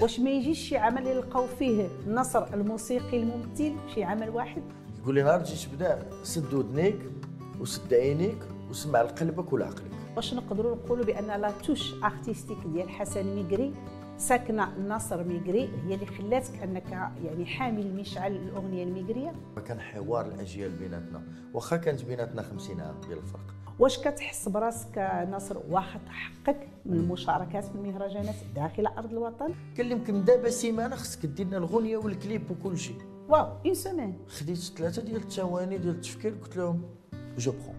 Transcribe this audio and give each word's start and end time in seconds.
واش 0.00 0.20
ما 0.20 0.30
يجيش 0.30 0.58
شي 0.68 0.76
عمل 0.76 1.06
يلقاو 1.06 1.46
فيه 1.46 1.88
نصر 2.08 2.54
الموسيقي 2.54 3.22
الممثل 3.22 3.72
شي 3.94 4.04
عمل 4.04 4.30
واحد؟ 4.30 4.62
يقول 5.02 5.14
لي 5.14 5.22
نهار 5.22 5.40
تجي 5.40 5.66
تبدا 5.66 6.06
سد 6.22 6.54
ودنيك 6.54 6.98
وسد 7.60 7.94
عينيك 7.94 8.38
وسمع 8.70 9.02
لقلبك 9.02 9.52
ولعقلك 9.52 9.90
واش 10.16 10.34
نقدروا 10.34 10.76
نقولوا 10.76 11.04
بأن 11.04 11.40
la 11.40 11.50
touche 11.50 11.94
artistique 12.04 12.58
ديال 12.66 12.90
حسن 12.90 13.34
ميغري 13.34 13.74
ساكنة 14.18 14.78
ناصر 14.78 15.24
ميغري 15.24 15.68
هي 15.86 15.94
اللي 15.94 16.06
خلاتك 16.06 16.62
أنك 16.62 16.90
يعني 17.24 17.46
حامل 17.46 17.94
مشعل 17.96 18.36
الأغنية 18.36 18.84
الميغريه 18.84 19.32
كان 19.66 19.80
حوار 19.80 20.26
الأجيال 20.26 20.70
بيناتنا. 20.70 21.22
واخا 21.54 21.76
كانت 21.76 22.04
بيناتنا 22.04 22.42
50 22.42 22.80
عام 22.80 22.94
ديال 23.08 23.18
الفرق 23.18 23.54
واش 23.78 23.98
كتحس 23.98 24.48
براسك 24.48 24.98
ناصر 25.30 25.58
واخد 25.70 26.00
حقك 26.08 26.68
من 26.86 26.96
المشاركات 26.96 27.64
في 27.64 27.74
المهرجانات 27.74 28.34
داخل 28.54 28.86
أرض 28.86 29.12
الوطن؟ 29.12 29.54
كلمكم 29.76 30.20
دابا 30.20 30.50
سيمانة 30.50 30.96
خصك 30.96 31.26
دير 31.26 31.46
لنا 31.46 31.56
الغنية 31.56 31.96
والكليب 31.96 32.50
وكل 32.50 32.78
شيء. 32.78 32.96
واو 33.28 33.46
en 33.66 33.69
une 33.69 33.74
semaine 33.74 34.18
خديت 34.28 34.58
ثلاثة 34.58 35.02
ديال 35.02 35.16
الثواني 35.16 35.78
ديال 35.78 35.94
التفكير 35.94 36.34
قلت 36.42 36.56
لهم 36.56 36.82
je 37.38 37.52
prends 37.52 37.74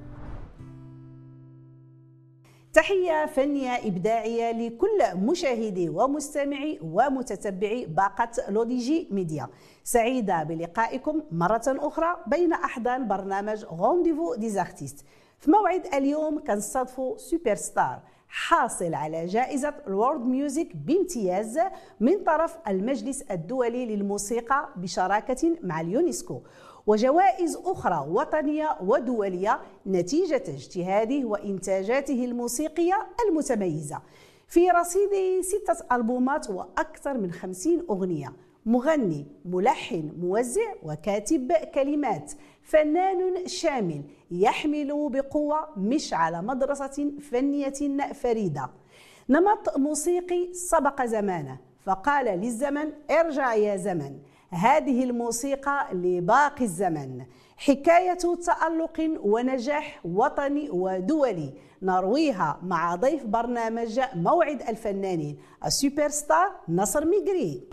تحية 2.73 3.25
فنية 3.25 3.87
إبداعية 3.87 4.51
لكل 4.51 5.15
مشاهدي 5.15 5.89
ومستمعي 5.89 6.79
ومتتبعي 6.81 7.85
باقة 7.85 8.29
L'ODJ 8.49 9.07
Média. 9.11 9.47
سعيدة 9.83 10.43
بلقائكم 10.43 11.21
مرة 11.31 11.61
أخرى 11.67 12.15
بين 12.27 12.53
أحضان 12.53 13.07
برنامج 13.07 13.63
Rendez-vous 13.63 14.35
des 14.35 14.54
artistes 14.54 15.05
في 15.43 15.51
موعد 15.51 15.85
اليوم 15.93 16.39
كنستضفوا 16.39 17.17
super 17.17 17.55
star 17.55 17.99
حاصل 18.27 18.93
على 18.93 19.25
جائزة 19.25 19.73
ال 19.87 19.93
World 19.93 20.25
Music 20.25 20.75
بامتياز 20.75 21.59
من 21.99 22.23
طرف 22.23 22.57
المجلس 22.67 23.21
الدولي 23.21 23.85
للموسيقى 23.85 24.69
بشراكة 24.75 25.55
مع 25.63 25.81
اليونسكو 25.81 26.41
وجوائز 26.87 27.57
أخرى 27.65 28.05
وطنية 28.09 28.77
ودولية 28.81 29.59
نتيجة 29.87 30.43
اجتهاده 30.47 31.25
وإنتاجاته 31.27 32.25
الموسيقية 32.25 33.07
المتميزة. 33.29 34.01
في 34.47 34.69
رصيده 34.69 35.41
ستة 35.41 35.95
ألبومات 35.95 36.49
وأكثر 36.49 37.17
من 37.17 37.31
خمسين 37.31 37.83
أغنية 37.89 38.33
مغني 38.65 39.27
ملحن 39.45 40.11
موزع 40.19 40.73
وكاتب 40.83 41.51
كلمات. 41.51 42.31
فنان 42.63 43.47
شامل 43.47 44.03
يحمل 44.31 45.09
بقوة 45.09 45.69
مشعل 45.77 46.45
مدرسة 46.45 47.11
فنية 47.31 47.97
فريدة. 48.13 48.69
نمط 49.29 49.77
موسيقي 49.77 50.53
سبق 50.53 51.05
زمانه 51.05 51.57
فقال 51.85 52.25
للزمن 52.25 52.91
ارجع 53.11 53.53
يا 53.53 53.75
زمن 53.77 54.19
هذه 54.49 55.03
الموسيقى 55.03 55.87
لباقي 55.93 56.65
الزمن. 56.65 57.25
حكاية 57.57 58.17
تألق 58.45 59.19
ونجاح 59.23 59.99
وطني 60.05 60.69
ودولي. 60.69 61.53
نرويها 61.81 62.59
مع 62.63 62.95
ضيف 62.95 63.25
برنامج 63.25 63.99
موعد 64.15 64.61
الفنانين 64.61 65.37
السوبر 65.65 66.09
ستار 66.09 66.51
نصر 66.69 67.05
ميغري 67.05 67.63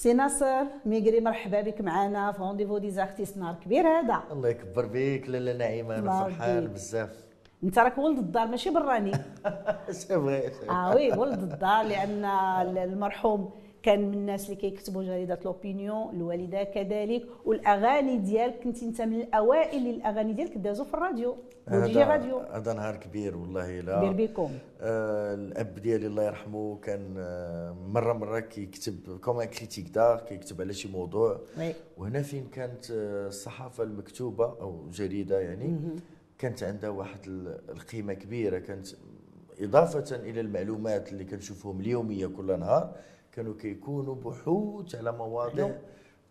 سي 0.00 0.12
ناصر 0.12 0.64
ميغري 0.86 1.20
مرحبا 1.20 1.60
بك 1.60 1.80
معنا 1.80 2.32
في 2.32 2.38
Rendez-vous 2.42 2.78
des 2.78 2.94
artistes 2.94 3.36
نهار 3.36 3.54
كبير 3.64 3.86
هذا. 3.88 4.22
الله 4.30 4.48
يكبر 4.48 4.86
بك 4.86 5.24
لاله 5.28 5.52
نعيمة 5.52 5.96
أنا 5.98 6.24
فرحان 6.24 6.66
بزاف. 6.66 7.24
أنت 7.64 7.78
راك 7.78 7.98
ولد 7.98 8.18
الدار 8.18 8.46
ماشي 8.46 8.70
براني. 8.70 9.12
c'est 9.90 10.06
vrai 10.08 10.50
آه 10.70 10.94
oui 10.94 11.12
ولد 11.12 11.42
الدار 11.42 11.82
لأن 11.84 12.24
المرحوم 12.88 13.50
كان 13.82 14.08
من 14.08 14.14
الناس 14.14 14.44
اللي 14.44 14.56
كيكتبوا 14.56 15.02
جريدة 15.02 15.38
L'Opinion 15.44 16.16
الوالدة 16.16 16.64
كذلك 16.64 17.26
والأغاني 17.44 18.18
ديالك 18.18 18.60
كنت 18.64 18.82
أنت 18.82 19.02
من 19.02 19.20
الأوائل 19.20 19.78
اللي 19.78 19.90
الأغاني 19.90 20.32
ديالك 20.32 20.58
دازوا 20.58 20.84
في 20.84 20.94
الراديو 20.94 21.36
و 21.72 21.80
ODJ 21.80 22.02
Radio. 22.02 22.38
هذا 22.38 22.72
نهار 22.72 22.96
كبير 22.96 23.36
والله 23.36 23.80
لا. 23.80 23.98
كبير 24.10 24.26
بكم. 24.26 24.50
آه 24.80 25.34
الأب 25.34 25.74
ديالي 25.74 26.06
الله 26.06 26.22
يرحمه 26.22 26.78
كان 26.82 27.14
آه 27.18 27.72
مرة 27.88 28.12
مرة 28.12 28.40
كيكتب 28.40 29.18
comme 29.20 29.42
critique 29.44 29.88
d'art 29.88 30.20
كيكتب 30.20 30.60
على 30.60 30.72
شي 30.72 30.88
موضوع. 30.88 31.40
oui. 31.58 31.74
وهنا 31.98 32.22
فين 32.22 32.46
كانت 32.52 32.90
آه، 32.90 33.28
الصحافة 33.28 33.84
المكتوبة 33.84 34.44
أو 34.44 34.88
جريدة 34.92 35.40
يعني 35.40 35.76
كانت 36.38 36.62
عندها 36.62 36.90
واحد 36.90 37.18
القيمة 37.68 38.12
كبيرة 38.14 38.58
كانت 38.58 38.86
إضافة 39.60 40.16
إلى 40.16 40.40
المعلومات 40.40 41.12
اللي 41.12 41.24
كنشوفهم 41.24 41.80
اليومية 41.80 42.26
كل 42.26 42.58
نهار. 42.60 42.92
كانوا 43.32 43.54
كيكونوا 43.60 44.14
بحوث 44.14 44.94
على 44.94 45.12
مواضيع 45.12 45.78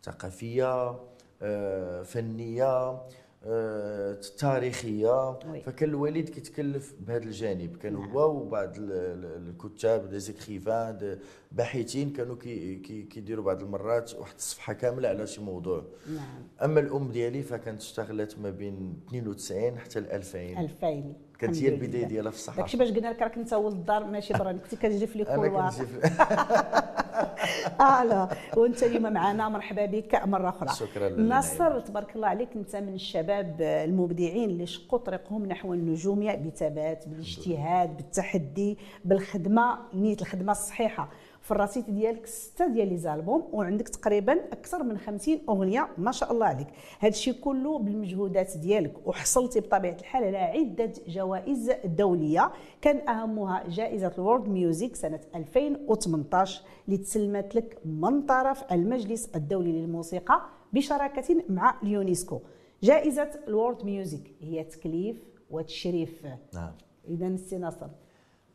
ثقافية 0.03 0.99
آه، 1.41 2.03
فنية. 2.03 3.01
آه، 3.45 4.17
تاريخية. 4.37 5.29
وي. 5.29 5.61
فكان 5.61 5.89
الوالد 5.89 6.29
كيتكلف 6.29 6.95
بهذا 6.99 7.23
الجانب. 7.23 7.77
كان 7.77 7.95
هو 7.95 8.31
وبعض 8.41 8.77
ال- 8.77 8.91
ال- 8.91 9.47
الكتاب 9.49 10.09
دي 10.09 10.19
زيكريفان 10.19 10.97
دي 10.97 11.15
باحثين 11.51 12.09
كانوا 12.13 12.35
كي- 12.35 12.75
كي- 12.75 13.01
كيديروا 13.03 13.45
بعض 13.45 13.61
المرات 13.61 14.13
واحد 14.15 14.33
الصفحة 14.37 14.73
كاملة 14.73 15.09
على 15.09 15.27
شي 15.27 15.41
موضوع. 15.41 15.83
نعم. 16.15 16.43
أما 16.63 16.79
الأم 16.79 17.11
ديالي 17.11 17.41
فكانت 17.43 17.81
اشتغلت 17.81 18.39
ما 18.39 18.49
بين 18.49 18.99
92 19.07 19.77
حتى 19.79 19.99
ل 19.99 20.05
2000 20.11 20.59
2000 20.59 21.13
كانت 21.39 21.57
هي. 21.57 21.67
البداية 21.67 22.05
ديالها 22.05 22.31
في 22.31 22.37
الصحافة. 22.37 22.61
داكشي 22.61 22.77
باش 22.77 22.91
قلنا 22.91 23.07
لك 23.07 23.21
راك 23.21 23.37
انت 23.37 23.53
ولد 23.53 23.75
الدار 23.75 24.03
ماشي 24.05 24.33
براني 24.33 24.59
كنتي 24.59 24.75
كتجي 24.75 25.07
في 25.07 25.17
لي 25.17 25.25
كولوار 25.25 25.71
لا 27.79 28.29
وأنت 28.57 28.83
اليوم 28.83 29.13
معنا. 29.13 29.49
مرحبا 29.49 29.85
بك. 29.85 30.15
مرة 30.25 30.49
أخرى. 30.49 30.69
شكراً 30.69 31.09
ناصر 31.09 31.79
تبارك 31.79 32.15
الله 32.15 32.27
عليك. 32.27 32.49
أنت 32.55 32.75
من 32.75 32.93
الشباب 32.93 33.61
المبدعين 33.61 34.49
اللي 34.49 34.65
شقوا 34.65 34.99
طريقهم 34.99 35.45
نحو 35.45 35.73
النجوميه 35.73 36.35
بثبات 36.35 37.07
بالاجتهاد 37.07 37.97
بالتحدي 37.97 38.77
بالخدمة 39.05 39.77
نية 39.93 40.17
الخدمة 40.21 40.51
الصحيحة. 40.51 41.09
في 41.41 41.51
الرصيد 41.51 41.85
ديالك 41.85 42.25
ستة 42.25 42.67
ديال 42.67 42.89
les 42.89 42.97
albums 42.97 43.43
وعندك 43.51 43.89
تقريبا 43.89 44.33
أكثر 44.33 44.83
من 44.83 44.97
50 44.97 45.39
أغنية 45.49 45.87
ما 45.97 46.11
شاء 46.11 46.31
الله 46.31 46.45
عليك. 46.45 46.67
هذا 46.99 47.09
الشيء 47.11 47.33
كله 47.33 47.79
بالمجهودات 47.79 48.57
ديالك 48.57 49.07
وحصلتي 49.07 49.59
بطبيعة 49.59 49.97
الحال 49.99 50.23
على 50.23 50.37
عدة 50.37 50.93
جوائز 51.07 51.71
دولية. 51.85 52.51
كان 52.81 53.09
أهمها 53.09 53.63
جائزة 53.67 54.13
ال 54.17 54.23
World 54.23 54.49
Music 54.49 54.95
سنة 54.95 55.19
2018 55.35 56.61
اللي 56.85 56.97
تسلمت 56.97 57.55
لك 57.55 57.77
من 57.85 58.21
طرف 58.21 58.63
المجلس 58.71 59.29
الدولي 59.35 59.71
للموسيقى 59.71 60.41
بشراكة 60.73 61.43
مع 61.49 61.75
اليونسكو. 61.83 62.39
جائزة 62.83 63.29
ال 63.47 63.54
World 63.54 63.85
Music 63.85 64.31
هي 64.41 64.63
تكليف 64.63 65.23
وتشريف. 65.49 66.25
نعم. 66.53 66.71
اذا 67.07 67.27
السي 67.27 67.57
ناصر 67.57 67.87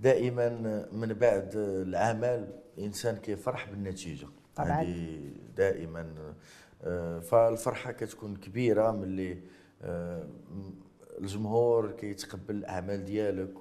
دائما 0.01 0.49
من 0.93 1.13
بعد 1.13 1.51
العمل 1.57 2.61
الانسان 2.79 3.17
كيفرح 3.17 3.71
بالنتيجة. 3.71 4.27
طبعاً. 4.57 4.69
هذه 4.69 5.31
دائما 5.57 6.35
فالفرحة 7.21 7.93
كتكون 7.93 8.37
كبيرة 8.37 8.91
ملي 8.93 9.39
آه، 9.83 10.29
الجمهور 11.19 11.91
كيتقبل 11.91 12.55
الأعمال 12.55 13.05
ديالك 13.05 13.55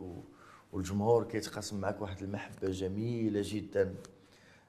والجمهور 0.72 1.24
كيتقاسم 1.24 1.82
معك 1.82 2.02
واحد 2.02 2.24
المحبة 2.24 2.70
جميلة 2.72 3.42
جدا. 3.44 3.96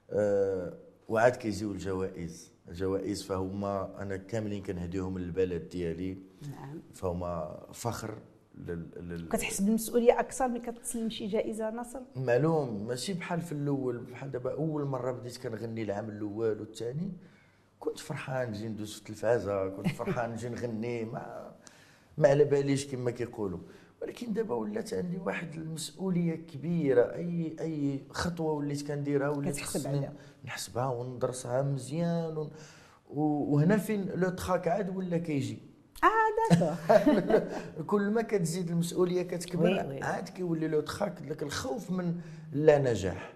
آه، 0.09 0.73
وعاد 1.07 1.35
كيجيو 1.35 1.71
الجوائز. 1.71 2.51
الجوائز 2.67 3.23
فهما 3.23 4.01
أنا 4.01 4.17
كاملين 4.17 4.63
كنهديهم 4.63 5.17
للبلد 5.19 5.69
ديالي. 5.69 6.17
نعم. 6.51 6.81
فهما 6.93 7.63
فخر. 7.73 8.17
لل... 8.57 8.87
لل... 9.09 9.29
كتحس 9.29 9.61
بالمسؤولية 9.61 10.19
أكثر 10.19 10.47
ملي 10.47 10.59
كتسلم 10.59 11.09
شي 11.09 11.27
جائزة 11.27 11.69
ناصر؟ 11.69 11.99
معلوم 12.15 12.87
ماشي 12.87 13.13
بحال 13.13 13.41
في 13.41 13.51
الأول 13.51 13.97
بحال 13.97 14.31
دابا 14.31 14.53
أول 14.53 14.85
مرة 14.85 15.11
بديت 15.11 15.37
كنغني 15.37 15.83
العام 15.83 16.09
الأول 16.09 16.59
والثاني 16.59 17.11
كنت 17.79 17.99
فرحان 17.99 18.49
نجي 18.49 18.67
ندوز 18.67 18.93
في 18.93 18.99
التلفازة 18.99 19.69
كنت 19.69 19.87
فرحان 19.87 20.31
نجي 20.31 20.49
نغني 20.49 21.05
ما 21.05 21.51
ما 22.17 22.27
على 22.27 22.43
باليش 22.43 22.87
كما 22.91 23.11
كيقولوا. 23.11 23.59
ولكن 24.01 24.33
دابا 24.33 24.55
ولات 24.55 24.93
عندي 24.93 25.17
واحد 25.17 25.53
المسؤولية 25.55 26.35
كبيرة 26.35 27.01
اي 27.15 27.55
أي 27.59 28.03
خطوة 28.09 28.51
وليت 28.53 28.87
كنديرها 28.87 29.29
وليت 29.29 29.55
كتحسب. 29.55 30.09
نحسبها 30.45 30.87
وندرسها 30.87 31.61
مزيان 31.61 32.37
ون- 32.37 32.51
وهنا 33.09 33.77
فين 33.77 34.05
le 34.15 34.29
trac 34.29 34.67
عاد 34.67 34.95
ولا 34.95 35.17
كيجي؟ 35.17 35.57
آه 36.05 36.55
d'accord 36.55 37.43
كل 37.87 38.09
ما 38.09 38.21
كتزيد 38.21 38.69
المسؤولية 38.69 39.23
كتكبر. 39.23 39.99
عاد 40.03 40.29
كيولي 40.29 40.67
le 40.67 40.81
trac 40.81 41.13
ذاك 41.27 41.43
الخوف 41.43 41.91
من 41.91 42.15
لا 42.53 42.77
نجاح 42.77 43.34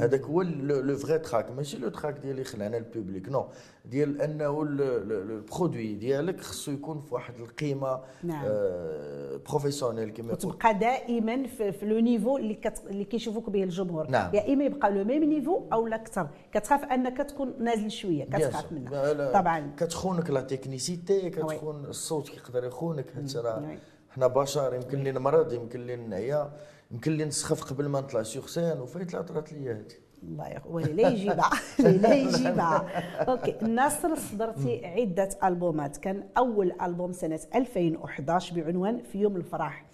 هذاك 0.00 0.20
هو 0.20 0.42
le 0.42 0.96
vrai 0.96 1.18
trac 1.18 1.50
ماشي 1.50 1.78
le 1.78 1.88
trac 1.88 2.18
ديال 2.18 2.30
اللي 2.30 2.44
خلعنا 2.44 2.76
ال 2.76 2.83
public 2.83 3.28
non 3.28 3.46
ديال 3.84 4.22
أنه 4.22 4.62
ال 4.62 4.79
produit 4.79 5.94
ديالك 5.94 6.40
خصو 6.40 6.72
يكون 6.72 7.00
في 7.00 7.14
واحد 7.14 7.34
القيمة 7.40 8.00
نعم. 8.22 8.44
آه 8.46 9.40
professionnel 9.48 10.10
كما 10.10 10.32
وتبقى 10.32 10.78
دائما 10.78 11.46
في, 11.46 11.72
في 11.72 11.86
le 11.86 11.98
niveau 11.98 12.38
اللي 12.38 12.54
كت... 12.54 12.82
اللي 12.90 13.04
كيشوفوك 13.04 13.50
به 13.50 13.62
الجمهور. 13.62 14.10
نعم. 14.10 14.34
يا 14.34 14.52
إما 14.52 14.64
يبقى 14.64 14.90
le 14.90 15.04
même 15.04 15.24
niveau 15.24 15.62
أو 15.72 15.86
لا 15.86 15.96
أكثر. 15.96 16.28
كتخاف 16.52 16.84
أنك 16.84 17.18
تكون 17.18 17.54
نازل 17.58 17.90
شوية. 17.90 18.24
كتخاف 18.24 18.72
منها. 18.72 19.32
طبعا. 19.32 19.72
كتخونك 19.76 20.30
la 20.30 20.40
technicité 20.40 21.30
كتخون 21.30 21.84
الصوت 21.84 22.28
كيقدر 22.28 22.64
يخونك. 22.64 23.06
حتى 23.10 23.38
راه 23.38 23.78
حنا 24.10 24.26
بشر 24.26 24.74
يمكن 24.74 25.02
لي 25.02 25.12
نمرض 25.12 25.52
يمكن 25.52 25.86
لي 25.86 25.96
نعيا 25.96 26.52
يمكن 26.92 27.12
لي 27.12 27.24
نسخف 27.24 27.64
قبل 27.64 27.88
ما 27.88 28.00
نطلع 28.00 28.22
sur 28.22 28.46
scène 28.46 28.80
وفايت 28.80 29.14
لا 29.14 29.22
طرات 29.22 29.52
لي 29.52 29.70
هذه 29.70 29.84
الله 30.22 30.48
يقوى 30.48 30.82
لا 30.82 31.08
يجيبها. 31.08 31.50
لا 32.02 32.14
يجيبها. 32.14 32.88
OK 33.22 33.54
الناصر 33.62 34.14
صدرتي 34.14 34.86
عدة 34.86 35.28
ألبومات. 35.44 35.96
كان 35.96 36.24
أول 36.38 36.72
ألبوم 36.82 37.12
سنة 37.12 37.40
2011 37.54 38.60
بعنوان 38.60 39.02
في 39.02 39.18
يوم 39.18 39.36
الفرح. 39.36 39.84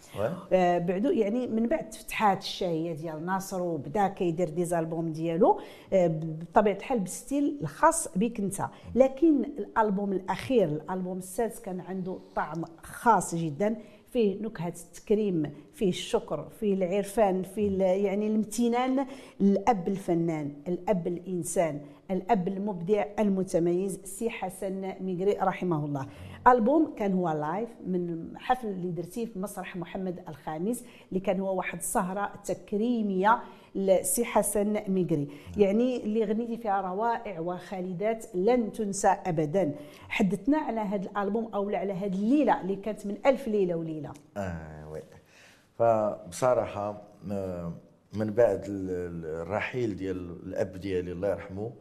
آه 0.53 0.79
بعدو 0.79 1.11
يعني 1.11 1.47
من 1.47 1.69
بعد 1.69 1.95
فتحات 1.95 2.43
الشهيه 2.43 2.93
ديال 2.93 3.27
ناصر 3.27 3.63
وبدا 3.63 4.09
كيدير 4.09 4.49
des 4.49 4.65
albums 4.65 5.13
ديالو. 5.13 5.61
آه 5.93 6.07
بطبيعة 6.07 6.77
الحال 6.77 6.99
بال 6.99 7.16
style 7.16 7.59
الخاص 7.63 8.09
بك 8.17 8.41
انت. 8.41 8.69
لكن 8.95 9.45
الألبوم 9.45 10.13
الأخير 10.13 10.69
الألبوم 10.69 11.19
السادس 11.19 11.61
كان 11.61 11.81
عنده 11.81 12.19
طعم 12.35 12.65
خاص 12.83 13.35
جدا. 13.35 13.77
فيه 14.13 14.43
نكهة 14.43 14.75
التكريم 14.87 15.53
فيه 15.73 15.89
الشكر 15.89 16.49
فيه 16.61 16.75
العرفان 16.75 17.43
فيه 17.43 17.83
يعني 17.85 18.27
الامتنان 18.27 19.07
للاب 19.41 19.89
الفنان 19.89 20.53
الأب 20.69 21.07
الإنسان 21.07 21.81
الأب 22.11 22.49
المبدع 22.49 23.05
المتميز 23.19 24.01
سي 24.05 24.31
حسن 24.31 24.93
ميغري 25.01 25.33
رحمه 25.33 25.85
الله. 25.85 26.07
ألبوم 26.49 26.95
كان 26.97 27.13
هو 27.13 27.29
live 27.31 27.69
من 27.87 28.33
حفل 28.39 28.67
اللي 28.69 28.91
درتيه 28.91 29.27
في 29.27 29.39
مسرح 29.39 29.77
محمد 29.77 30.21
الخامس 30.29 30.85
اللي 31.09 31.21
كان 31.21 31.41
هو 31.41 31.57
واحد 31.57 31.79
السهره 31.79 32.33
تكريمية 32.45 33.39
لسي 33.79 34.25
حسن 34.25 34.73
ميغري 34.89 35.29
يعني 35.57 36.05
اللي 36.05 36.25
غنيتي 36.25 36.57
فيها 36.57 36.81
روائع 36.81 37.41
وخالدات 37.41 38.27
لن 38.35 38.73
تنسى 38.73 39.09
ابدا. 39.09 39.75
حدثنا 40.09 40.59
على 40.59 40.81
هذا 40.81 41.11
الألبوم 41.11 41.55
أو 41.55 41.71
على 41.71 41.93
هذه 41.93 42.15
الليلة 42.15 42.61
اللي 42.61 42.77
كانت 42.77 43.07
من 43.07 43.17
ألف 43.27 43.49
ليلة 43.49 43.75
وليلة. 43.75 44.13
آه 44.37 44.89
وي. 44.91 45.03
فبصراحة 45.79 47.03
من 48.13 48.31
بعد 48.31 48.65
الرحيل 48.69 49.97
ديال 49.97 50.17
الأب 50.47 50.77
ديالي 50.77 51.13
الله 51.13 51.29
يرحمه 51.29 51.73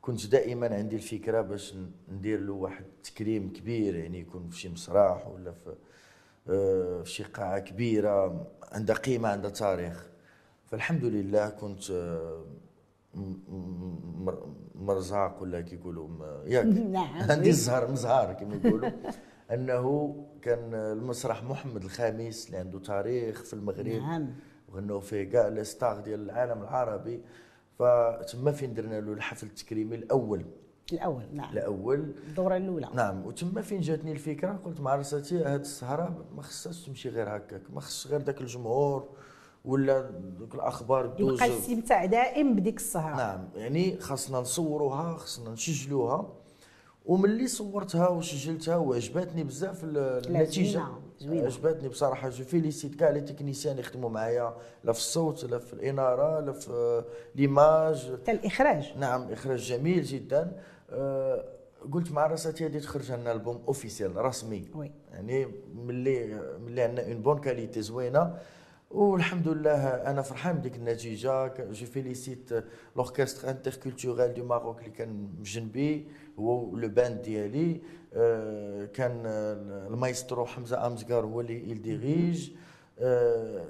كنت 0.00 0.26
دائما 0.26 0.74
عندي 0.74 0.96
الفكرة 0.96 1.40
باش 1.40 1.74
ندير 2.12 2.40
له 2.40 2.52
واحد 2.52 2.84
التكريم 2.84 3.52
كبير 3.52 3.96
يعني 3.96 4.20
يكون 4.20 4.48
في 4.48 4.58
شي 4.58 4.68
مسرح 4.68 5.28
ولا 5.28 5.52
في 5.52 5.74
في 7.02 7.10
شي 7.10 7.22
قاعة 7.22 7.58
كبيرة 7.58 8.46
عندها 8.72 8.96
قيمة 8.96 9.28
عندها 9.28 9.50
تاريخ. 9.50 10.11
فالحمد 10.72 11.04
لله 11.04 11.48
كنت 11.48 11.82
مرزاق 14.74 15.42
ولا 15.42 15.60
كيقولوا 15.60 16.08
ياك. 16.46 16.66
نعم 16.96 17.22
عندي 17.30 17.48
الزهر 17.50 17.90
مزهار 17.90 18.32
كما 18.32 18.54
يقولوا. 18.64 18.90
أنه 19.54 20.14
كان 20.42 20.74
المسرح 20.74 21.44
محمد 21.44 21.84
الخامس 21.84 22.46
اللي 22.46 22.58
عنده 22.58 22.78
تاريخ 22.78 23.42
في 23.42 23.52
المغرب. 23.52 23.86
نعم. 23.86 24.30
وغنوا 24.68 25.00
فيه 25.00 25.24
كاع 25.24 25.48
لي 25.48 25.64
ستار 25.64 26.00
ديال 26.00 26.20
العالم 26.20 26.62
العربي. 26.62 27.20
فتما 27.78 28.52
فين 28.52 28.74
درنا 28.74 29.00
له 29.00 29.12
الحفل 29.12 29.46
التكريمي 29.46 29.96
الأول؟ 29.96 30.44
الأول 30.92 31.24
نعم. 31.32 31.52
الأول. 31.52 32.14
الدورة 32.28 32.56
الأولى. 32.56 32.88
نعم 32.94 33.26
وتما 33.26 33.62
فين 33.62 33.80
جاتني 33.80 34.12
الفكرة؟ 34.12 34.52
قلت 34.64 34.80
مع 34.80 34.94
راساتي 34.94 35.44
هاد 35.44 35.60
السهرة 35.60 36.24
ما 36.36 36.42
خصهاش 36.42 36.86
تمشي 36.86 37.08
غير 37.08 37.36
هكاك 37.36 37.62
ما 37.74 37.80
خصش 37.80 38.06
غير 38.06 38.20
داك 38.20 38.40
الجمهور. 38.40 39.08
ولا 39.64 40.10
دوك 40.38 40.54
الأخبار 40.54 41.06
دوز 41.06 41.34
يبقى 41.34 41.46
الاستمتاع 41.46 42.04
دائم 42.04 42.56
بديك 42.56 42.76
السهره 42.76 43.16
نعم 43.16 43.48
يعني 43.54 44.00
خاصنا 44.00 44.40
نصوروها 44.40 45.16
خاصنا 45.16 45.50
نسجلوها. 45.50 46.32
وملي 47.06 47.46
صورتها 47.46 48.08
وسجلتها 48.08 48.76
وعجبتني 48.76 49.44
بزاف 49.44 49.80
النتيجة. 49.84 50.82
زوينة 51.18 51.44
عجبتني 51.44 51.88
بصراحة. 51.88 52.28
je 52.28 52.44
félicite 52.44 52.94
كاع 52.94 53.10
les 53.10 53.20
techniciens 53.20 53.72
اللي 53.72 53.86
يخدموا 53.86 54.10
معايا 54.10 54.56
لا 54.84 54.92
في 54.92 54.98
الصوت 54.98 55.44
لا 55.44 55.58
في 55.58 55.72
الإنارة 55.72 56.40
لا 56.40 56.52
في 56.52 57.04
l'image 57.34 58.12
حتى 58.22 58.32
الإخراج. 58.32 58.92
نعم 58.98 59.32
إخراج 59.32 59.58
جميل 59.58 60.02
جدا. 60.02 60.52
أه 60.90 61.44
قلت 61.92 62.12
مع 62.12 62.26
راساتي 62.26 62.66
هذه 62.66 62.78
تخرج 62.78 63.12
لنا 63.12 63.32
ألبوم 63.32 63.62
officiel 63.68 64.16
رسمي. 64.16 64.68
oui. 64.74 64.92
يعني 65.12 65.46
ملي 65.74 66.40
ملي 66.66 66.82
عندنا 66.82 67.06
une 67.06 67.22
bonne 67.22 67.38
qualité 67.38 67.82
زوينة. 67.82 68.38
والحمد 68.92 69.48
لله 69.48 69.86
أنا 69.88 70.22
فرحان 70.22 70.56
بديك 70.56 70.76
النتيجه. 70.76 71.54
je 71.70 71.86
félicite 71.86 72.50
l'orchestre 72.96 73.50
interculturel 73.50 74.34
du 74.34 74.44
Maroc 74.44 74.78
اللي 74.78 74.90
كان 74.90 75.26
بجنبي 75.26 76.08
هو 76.38 76.76
le 76.76 76.88
band 76.88 77.22
ديالي. 77.22 77.80
كان 78.94 79.22
المايسترو 79.90 80.46
حمزة 80.46 80.86
امزكار 80.86 81.24
هو 81.24 81.40
اللي 81.40 81.70
يديريج 81.70 82.50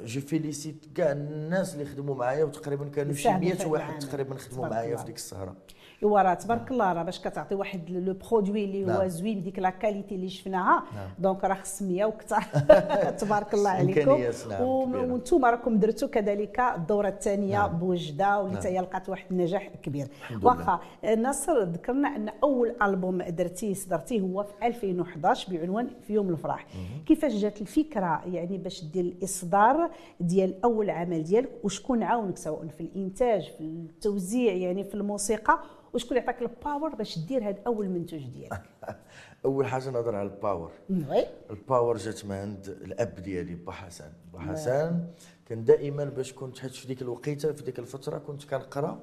je 0.05 0.21
félicite 0.21 0.85
كاع 0.95 1.13
الناس 1.13 1.75
اللي 1.75 1.85
خدموا 1.85 2.15
معايا 2.15 2.45
وتقريبا 2.45 2.89
كانوا 2.89 3.15
شي 3.15 3.29
100 3.29 3.67
واحد 3.67 3.99
تقريبا 3.99 4.35
خدموا 4.35 4.69
معايا 4.69 4.97
في 4.97 5.05
ديك 5.05 5.17
السهرة. 5.17 5.57
ايوا 6.03 6.23
راه 6.23 6.35
تبارك 6.35 6.71
الله 6.71 6.93
راه 6.93 7.03
باش 7.03 7.21
كتعطي 7.21 7.55
واحد 7.55 7.91
le 7.91 8.15
produit 8.15 8.65
اللي 8.65 8.85
هو 8.85 8.89
نعم. 8.89 9.09
زوين 9.09 9.43
ديك 9.43 9.59
la 9.59 9.71
qualité 9.71 10.15
اللي 10.15 10.29
شفناها 10.29 10.83
نعم. 10.95 11.09
donc 11.19 11.45
راه 11.45 11.55
خص 11.55 11.83
100 11.83 12.05
وكثر 12.05 12.43
تبارك 13.21 13.55
الله 13.55 13.71
عليكم 13.71 14.19
نعم،. 14.51 14.63
وأنتم 14.63 15.45
راكم 15.45 15.79
درتوا 15.79 16.09
كذلك 16.09 16.61
الدورة 16.61 17.09
الثانية. 17.09 17.67
بوجدة 17.67 18.41
واللي. 18.41 18.57
حتى 18.57 18.69
هي 18.69 18.81
لقات 18.81 19.09
واحد 19.09 19.25
النجاح 19.31 19.71
كبير. 19.83 20.07
واخا 20.43 20.81
ناصر 21.19 21.63
ذكرنا 21.63 22.17
أن 22.17 22.29
أول 22.43 22.75
ألبوم 22.83 23.23
درتيه 23.23 23.75
صدرتيه 23.75 24.21
هو 24.21 24.43
في 24.43 24.67
2011 24.67 25.53
بعنوان 25.53 25.89
في 26.07 26.13
يوم 26.13 26.29
الفرح 26.29 26.67
كيفاش 27.07 27.33
جات 27.33 27.61
الفكرة 27.61 28.23
يعني 28.27 28.59
باش 28.59 28.85
دير 28.85 29.05
الإصدار 29.05 29.91
ديال 30.21 30.65
أول 30.65 30.91
عمل 30.91 31.23
ديالك 31.23 31.51
وشكون 31.65 32.03
عاونك 32.03 32.37
سواء 32.37 32.67
في 32.67 32.81
الإنتاج 32.81 33.51
في 33.59 33.61
التوزيع 33.61 34.53
يعني 34.53 34.85
في 34.85 34.95
الموسيقى 34.95 35.59
وشكون 35.95 36.19
اللي 36.19 36.31
عطاك 36.31 36.43
ال 36.43 36.51
power 36.51 36.95
باش 36.95 37.19
دير 37.19 37.49
هذا 37.49 37.63
أول 37.67 37.89
منتوج 37.89 38.23
ديالك؟ 38.27 38.63
أول 39.45 39.67
حاجة 39.67 39.91
نهضر 39.91 40.15
على 40.15 40.29
ال 40.29 40.36
power 40.36 40.71
oui 40.91 41.27
ال 41.51 41.58
power 41.58 41.97
جات 41.97 42.25
من 42.25 42.33
عند 42.33 42.69
الأب 42.69 43.15
ديالي 43.15 43.55
با 43.55 43.73
حسن. 43.73 44.13
با 44.33 44.41
حسن 44.41 45.07
كان 45.47 45.65
دائما 45.65 46.05
باش 46.05 46.33
كنت 46.33 46.59
حيت 46.59 46.75
في 46.75 46.87
ديك 46.87 47.03
الوقيتة 47.03 47.53
في 47.53 47.63
ديك 47.63 47.79
الفترة 47.79 48.19
كنت 48.19 48.45
كنقرأ 48.45 49.01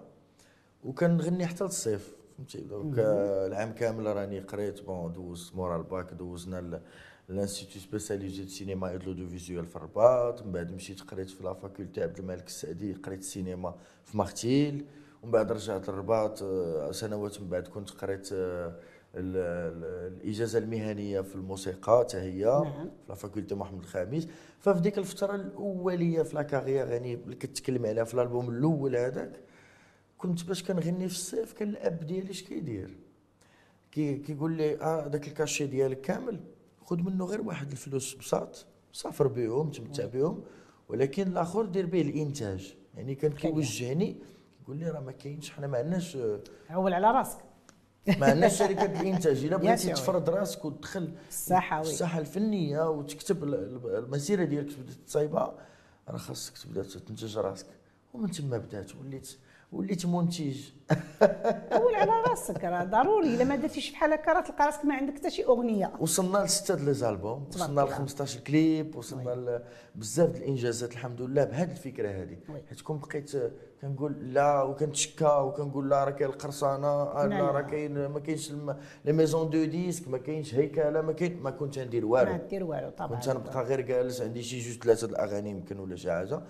وكنغني 0.84 1.48
حتى 1.48 1.64
للصيف 1.64 2.16
فهمتي؟ 2.38 2.62
donc 2.62 3.00
العام 3.48 3.74
كامل 3.74 4.16
راني 4.16 4.40
قريت 4.40 4.81
bon 4.81 5.14
دوزت 5.14 5.56
مورا 5.56 5.78
الباك 5.78 6.14
دوزنا 6.14 6.81
l'institut 7.30 7.80
spécialisé 7.80 8.44
de 8.44 8.50
cinéma 8.50 8.90
et 8.90 8.98
de 8.98 9.28
visuel 9.28 9.66
في 9.66 9.76
الرباط. 9.76 10.46
من 10.46 10.52
بعد 10.52 10.72
مشيت 10.72 11.02
قريت 11.02 11.30
في 11.30 11.44
la 11.44 11.54
faculté 11.54 12.04
عبد 12.04 12.19
الملك 12.19 12.48
السعدي 12.48 12.94
قريت 12.94 13.19
السينما 13.19 13.76
في 14.06 14.18
مارتيل. 14.18 14.86
ومن 15.23 15.31
بعد 15.31 15.52
رجعت 15.52 15.90
للرباط 15.90 16.44
آه، 16.44 16.92
سنوات 16.92 17.42
من 17.42 17.49
بعد 17.49 17.68
كنت 17.68 17.90
قريت 17.92 18.30
آه، 18.33 18.68
ال- 19.16 19.38
ال- 19.76 20.14
الإجازة 20.21 20.59
المهنية 20.59 21.21
في 21.21 21.35
الموسيقى 21.35 21.99
حتى 21.99 22.18
هي 22.18 22.44
نعم. 22.45 22.71
في 22.73 22.90
la 23.09 23.16
faculté 23.16 23.56
محمد 23.56 23.80
الخامس. 23.80 24.28
ففي 24.59 24.80
ديك 24.80 24.97
الفترة 24.97 25.35
الأولية 25.35 26.21
في 26.21 26.35
la 26.36 26.42
carrière 26.42 26.88
يعني 26.88 27.14
اللي 27.14 27.35
كتكلم 27.35 27.85
عليها 27.85 28.04
في 28.04 28.14
الألبوم 28.14 28.49
الأول 28.49 28.95
هذاك 28.95 29.40
كنت 30.18 30.44
باش 30.44 30.64
كنغني 30.64 31.07
في 31.07 31.14
الصيف 31.16 31.54
كان 31.54 31.69
الأب 31.69 31.99
ديالي 31.99 32.31
اش 32.31 32.44
كيدير؟ 32.44 32.97
كي 33.92 34.18
كيقول 34.18 34.52
لي 34.57 34.81
آه 34.81 35.07
داك 35.07 35.28
ال 35.28 35.33
cachet 35.33 35.66
ديالك 35.66 36.02
كامل 36.02 36.40
خذ 36.85 36.97
منه 36.97 37.26
غير 37.26 37.42
واحد 37.42 37.71
الفلوس 37.71 38.14
بساط 38.16 38.66
سافر 38.94 39.28
بهم 39.28 39.71
تمتع 39.71 40.06
بهم 40.06 40.44
ولكن 40.90 41.28
الآخر 41.28 41.66
دير 41.66 41.85
به 41.85 42.02
الإنتاج. 42.02 42.76
يعني 42.95 43.16
كان 43.16 43.31
كيوجهني 43.31 44.16
يقول 44.69 44.80
لي 44.80 44.90
راه 44.90 44.99
ما 44.99 45.11
كاينش 45.11 45.52
حنا 45.52 45.68
ما 45.68 45.78
عندناش 45.78 46.18
عول 46.69 46.94
على 46.94 47.11
راسك. 47.11 47.38
ما 48.07 48.26
عندناش 48.28 48.57
شركات 48.59 49.02
الانتاج 49.02 49.44
إلا 49.45 49.57
بغيتي 49.68 49.94
تفرض 49.94 50.30
راسك 50.30 50.66
وتدخل 50.66 51.14
الساحة 51.30 51.81
الساحة 51.81 52.19
الفنية 52.19 52.90
وتكتب 52.90 53.44
ال- 53.44 53.56
ال- 53.56 53.95
المسيرة 54.04 54.44
ديالك 54.44 54.73
تبدا 54.73 54.94
تصايبها 55.07 55.56
راه 56.09 56.18
خاصك 56.18 56.57
تبدأ 56.57 56.83
تنتج 56.83 57.38
راسك. 57.38 57.68
ومن 58.14 58.31
تما 58.31 58.57
بدات 58.57 58.95
وليت 58.95 59.38
وليت 59.71 60.06
منتج 60.06 60.57
قول 61.71 61.95
على 61.95 62.11
راسك 62.30 62.64
راه 62.64 62.83
ضروري 62.83 63.28
إلا 63.35 63.44
ما 63.44 63.56
درتيش 63.56 63.92
بحال 63.92 64.14
هكا 64.14 64.33
راه 64.33 64.42
تلقى 64.42 64.66
راسك 64.66 64.85
ما 64.85 64.95
عندك 64.95 65.14
حتى 65.16 65.30
شي 65.30 65.45
أغنية. 65.45 65.92
وصلنا 65.99 66.38
لستة 66.38 66.76
لي 66.76 66.94
زالبوم 66.94 67.47
وصلنا 67.49 67.81
ل 67.81 67.88
15 67.88 68.40
كليب 68.40 68.95
وصلنا 68.95 69.64
بزاف 69.95 70.30
د 70.30 70.35
الإنجازات 70.35 70.92
الحمد 70.92 71.21
لله 71.21 71.44
بهذه 71.44 71.71
الفكرة 71.71 72.09
هذه 72.09 72.38
حيت 72.69 72.81
كون 72.81 72.97
بقيت 72.99 73.31
كنقول 73.81 74.33
لا 74.33 74.61
وكنتشكى 74.64 75.26
وكنقول 75.26 75.90
لا 75.90 76.04
راه 76.04 76.11
كاين 76.11 76.30
القرصانة 76.30 76.88
آه، 76.88 77.26
لا 77.26 77.42
راه 77.52 77.61
كاين 77.61 78.06
ما 78.07 78.19
كاينش 78.19 78.52
les 79.06 79.14
maisons 79.14 79.50
de 79.50 79.66
disques 79.66 80.07
ما 80.07 80.18
كاينش 80.18 80.56
هيكلة 80.56 81.02
ما 81.02 81.14
كاين 81.14 81.42
ما 81.42 81.52
كنت 81.52 81.80
ندير 81.80 82.06
والو. 82.06 82.31
ما 82.31 82.38
دير 82.38 82.64
والو 82.64 82.90
طبعا. 82.90 83.16
كنت 83.19 83.30
نبقى 83.30 83.64
غير 83.64 83.81
جالس 83.81 84.21
عندي 84.21 84.44
شي 84.44 84.59
جوج 84.59 84.83
ثلاثة 84.83 85.07
الأغاني 85.07 85.49
يمكن 85.49 85.80
ولا 85.80 85.95
شي 85.95 86.11
حاجة. 86.11 86.42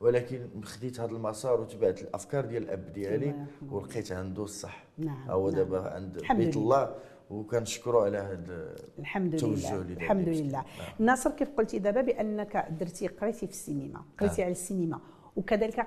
ولكن 0.00 0.48
خديت 0.62 1.00
هذا 1.00 1.10
المسار 1.10 1.60
وتبعت 1.60 2.02
الأفكار 2.02 2.44
ديال 2.44 2.62
الأب 2.62 2.92
ديالي 2.92 3.34
ولقيت 3.70 4.12
عنده 4.12 4.44
الصح. 4.44 4.84
نعم 4.98 5.30
هو 5.30 5.50
نعم. 5.50 5.56
دابا 5.56 5.90
عند 5.90 6.22
بيت 6.30 6.56
الله 6.56 6.94
وكنشكروا 7.30 8.04
على 8.04 8.18
هذا 8.18 8.74
الحمد 8.98 9.44
لله. 9.44 9.80
الحمد 9.80 10.28
لله. 10.28 10.64
نعم. 10.78 10.88
ناصر 10.98 11.30
كيف 11.30 11.50
قلتي 11.50 11.78
دابا 11.78 12.00
بأنك 12.00 12.68
درتي 12.80 13.06
قريتي 13.06 13.46
في 13.46 13.52
السينما 13.52 14.04
قريتي 14.18 14.36
نعم. 14.36 14.44
على 14.44 14.52
السينما 14.52 15.00
وكذلك 15.36 15.86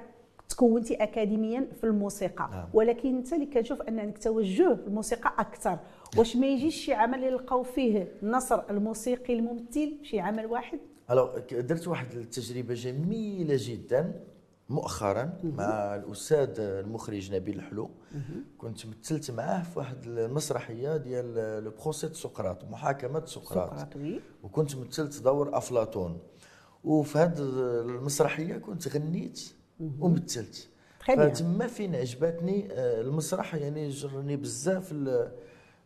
تكونتي 0.49 0.95
اكاديميا 0.95 1.67
في 1.77 1.83
الموسيقى. 1.83 2.49
نعم. 2.51 2.69
ولكن 2.73 3.17
أنت 3.17 3.33
اللي 3.33 3.45
كنشوف 3.45 3.81
ان 3.81 3.99
عندك 3.99 4.17
توجه 4.17 4.75
في 4.75 4.87
الموسيقى 4.87 5.33
أكثر. 5.39 5.79
واش 6.17 6.35
ما 6.35 6.47
يجيش 6.47 6.75
شي 6.75 6.93
عمل 6.93 7.23
يلقاو 7.23 7.63
فيه 7.63 8.07
نصر 8.23 8.69
الموسيقي 8.69 9.33
الممثل؟ 9.33 9.97
شي 10.03 10.19
عمل 10.19 10.45
واحد؟ 10.45 10.79
alors 11.11 11.37
درت 11.51 11.87
واحد 11.87 12.13
التجربة 12.13 12.73
جميلة 12.73 13.55
جدا 13.59 14.23
مؤخرا 14.69 15.37
مع 15.43 15.95
الأستاذ 15.95 16.59
المخرج 16.59 17.33
نبيل 17.35 17.55
الحلو. 17.55 17.89
كنت 18.57 18.85
مثلت 18.85 19.31
معاه 19.31 19.63
في 19.63 19.79
واحد 19.79 19.97
المسرحية 20.07 20.97
ديال 20.97 21.63
le 21.63 21.71
procès 21.71 22.15
سقراط 22.15 22.63
محاكمة 22.63 23.25
سقراط. 23.25 23.69
وكنت 24.43 24.75
مثلت 24.75 25.21
دور 25.21 25.57
أفلاطون. 25.57 26.17
وفي 26.83 27.17
هذه 27.17 27.39
المسرحية 27.39 28.57
كنت 28.57 28.87
غنيت 28.87 29.41
ومثلت 29.99 30.69
فتما 31.33 31.67
فين 31.67 31.95
عجبتني 31.95 32.67
آه، 32.71 33.01
المسرح 33.01 33.55
يعني 33.55 33.89
جرني 33.89 34.35
بزاف 34.37 34.91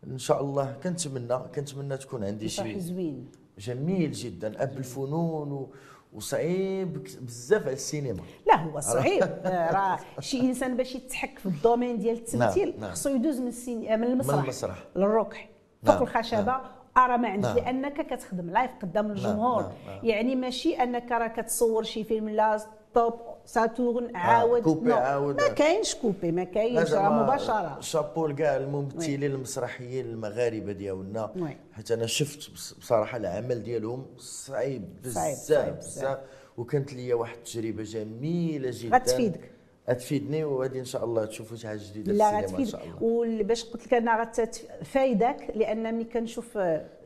إن 0.08 0.18
شاء 0.18 0.42
الله 0.42 0.74
كنتمنى 0.84 1.38
كنتمنى 1.56 1.98
تكون 1.98 2.24
عندي 2.24 2.50
شي 2.50 2.80
زوين. 2.80 3.32
جميل 3.60 4.12
جدا 4.12 4.64
اب 4.64 4.78
الفنون 4.78 5.52
و... 5.52 5.70
وصعيب 6.14 7.08
بزاف 7.22 7.64
على 7.64 7.74
السينما 7.74 8.22
لا 8.48 8.56
هو 8.56 8.80
صعيب 8.80 9.24
آه، 9.46 9.72
راه 9.72 10.00
شي 10.20 10.40
إنسان 10.42 10.78
باش 10.78 10.96
يتحك 10.96 11.40
في 11.40 11.46
ال 11.46 11.53
domaine 11.53 12.00
ديال 12.00 12.16
التمثيل 12.16 12.70
نعم. 12.70 12.80
نعم. 12.80 12.92
خصو 12.92 13.10
يدوز 13.10 13.40
من 13.40 13.48
السينما 13.48 13.96
من 13.96 14.04
المسرح, 14.04 14.36
من 14.36 14.44
المسرح. 14.44 14.84
للركح 14.96 15.50
فوق 15.84 15.94
نعم. 15.96 16.04
الخشبة 16.04 16.42
نعم. 16.42 16.62
ارى 16.98 17.18
ما 17.18 17.28
عندك. 17.28 17.56
لأنك 17.56 18.14
كتخدم 18.14 18.50
live 18.50 18.72
قدام. 18.82 19.12
الجمهور. 19.12 19.72
يعني 20.04 20.36
ماشي 20.36 20.74
أنك 20.74 21.12
راه 21.12 21.28
كتصور 21.28 21.84
شي 21.84 22.04
فيلم 22.04 22.30
لا 22.30 22.58
stop 22.58 23.14
ساتورن 23.46 24.16
عاود 24.16 24.60
آه 24.60 24.64
couper 24.64 24.94
عاود. 24.94 25.42
ما 25.42 25.48
كاينش 25.48 25.96
couper 25.96 26.32
ما 26.32 26.44
كاينش 26.44 26.94
راه 26.94 27.24
مباشرة. 27.24 27.78
شابو 27.80 28.28
لكاع 28.28 28.56
الممثلين 28.56 29.24
المسرحيين 29.24 30.06
المغاربة 30.06 30.72
ديالنا. 30.72 31.56
حيت 31.74 31.92
أنا 31.92 32.06
شفت 32.06 32.52
بصراحة 32.80 33.18
العمل 33.18 33.64
ديالهم 33.64 34.06
صعيب 34.18 35.02
بزاف 35.04 35.78
بزاف. 35.78 36.18
وكانت 36.58 36.94
لي 36.94 37.14
واحد 37.14 37.38
التجربة 37.38 37.84
جميلة 37.84 38.72
جدا. 38.74 38.96
غتفيدك. 38.96 39.50
غتفيدني 39.90 40.44
وغادي 40.44 40.80
إن 40.80 40.86
شاء 40.86 41.06
الله 41.06 41.26
تشوفوا 41.26 41.58
شي 41.58 41.68
حاجة 41.68 41.80
جديدة 41.90 42.14
لا 42.14 42.40
غتفيد 42.40 42.76
وباش 43.02 43.64
قلت 43.64 43.86
لك 43.86 43.94
أنا 43.94 44.22
غتفايدك 44.22 45.52
لأن 45.56 45.96
ملي 45.96 46.04
كنشوف 46.04 46.60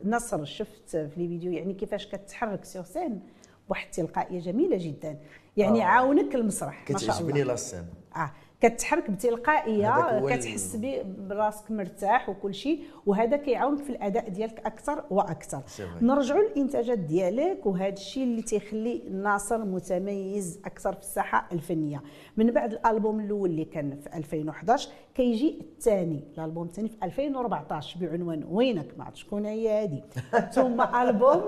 نصر 0.04 0.44
شفت 0.44 0.90
في 0.90 1.10
لي 1.16 1.28
فيديو 1.28 1.52
يعني 1.52 1.74
كيفاش 1.74 2.06
كتحرك 2.06 2.64
سيغ 2.64 2.84
سين 2.84 3.20
بواحد 3.68 3.86
التلقائيه 3.86 4.40
جميلة 4.40 4.76
جدا. 4.80 5.18
يعني 5.56 5.82
آه. 5.82 5.84
عاونك 5.86 6.34
المسرح 6.34 6.84
ما 6.90 6.98
شاء 6.98 7.10
الله. 7.10 7.14
كتعجبني 7.20 7.42
لا 7.42 7.56
سين 7.56 7.86
آه. 8.16 8.30
كتحرك 8.60 9.10
بتلقائية 9.10 10.20
كتحس 10.36 10.76
براسك 11.18 11.70
مرتاح 11.70 12.28
وكل 12.28 12.54
شيء 12.54 12.82
وهذا 13.06 13.36
كيعاونك 13.36 13.82
في 13.82 13.90
الأداء 13.90 14.28
ديالك 14.28 14.58
أكثر 14.66 15.04
وأكثر. 15.10 15.62
نرجعوا 16.02 16.40
للإنتاجات 16.42 16.98
ديالك 16.98 17.66
وهذا 17.66 17.92
الشيء 17.92 18.22
اللي 18.24 18.42
تيخلي 18.42 19.02
ناصر 19.10 19.58
متميز 19.64 20.60
أكثر 20.64 20.92
في 20.92 21.00
الساحة 21.00 21.48
الفنية. 21.52 22.02
من 22.36 22.50
بعد 22.50 22.72
الألبوم 22.72 23.20
الأول 23.20 23.50
اللي 23.50 23.64
كان 23.64 23.96
في 24.00 24.16
2011 24.16 24.90
كيجي 25.18 25.58
الثاني 25.60 26.24
الألبوم 26.34 26.66
الثاني 26.66 26.88
في 26.88 26.96
2014 27.02 28.00
بعنوان 28.00 28.44
وينك؟ 28.50 28.98
ما 28.98 29.04
عرفت 29.04 29.16
شكون 29.16 29.44
هي 29.44 29.84
هذه 29.84 30.02
ثم 30.54 30.80
ألبوم 30.80 31.42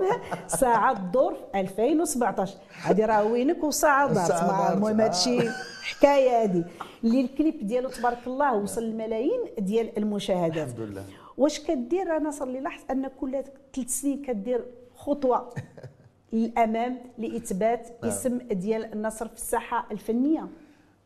ساعة 0.47 0.91
الدور 0.91 1.33
في 1.33 1.59
2017 1.59 2.57
هذه 2.83 3.05
راه 3.05 3.23
وينك 3.23 3.63
وساعة 3.63 4.13
دارت 4.13 4.73
المهم 4.73 5.01
هذا 5.01 5.09
الشيء 5.09 5.49
حكاية 5.83 6.43
هذه 6.43 6.65
اللي 7.03 7.21
الكليب 7.21 7.67
ديالو 7.67 7.89
تبارك 7.89 8.27
الله 8.27 8.55
وصل 8.55 8.81
للملايين 8.83 9.39
ديال 9.59 9.97
المشاهدات. 9.97 10.67
الحمد 10.69 10.79
لله. 10.79 11.03
واش 11.37 11.59
كدير؟ 11.59 12.17
أنا 12.17 12.31
صار 12.31 12.47
لي 12.47 12.59
لاحظ 12.59 12.81
أن 12.91 13.07
كل 13.07 13.43
ثلاث 13.73 13.89
سنين 13.89 14.21
كدير 14.21 14.65
خطوة 14.95 15.53
للأمام 16.33 16.97
لإثبات 17.17 17.87
نعم. 17.87 18.11
اسم 18.11 18.37
ديال 18.37 18.93
النصر 18.93 19.27
في 19.27 19.35
الساحة 19.35 19.87
الفنية. 19.91 20.47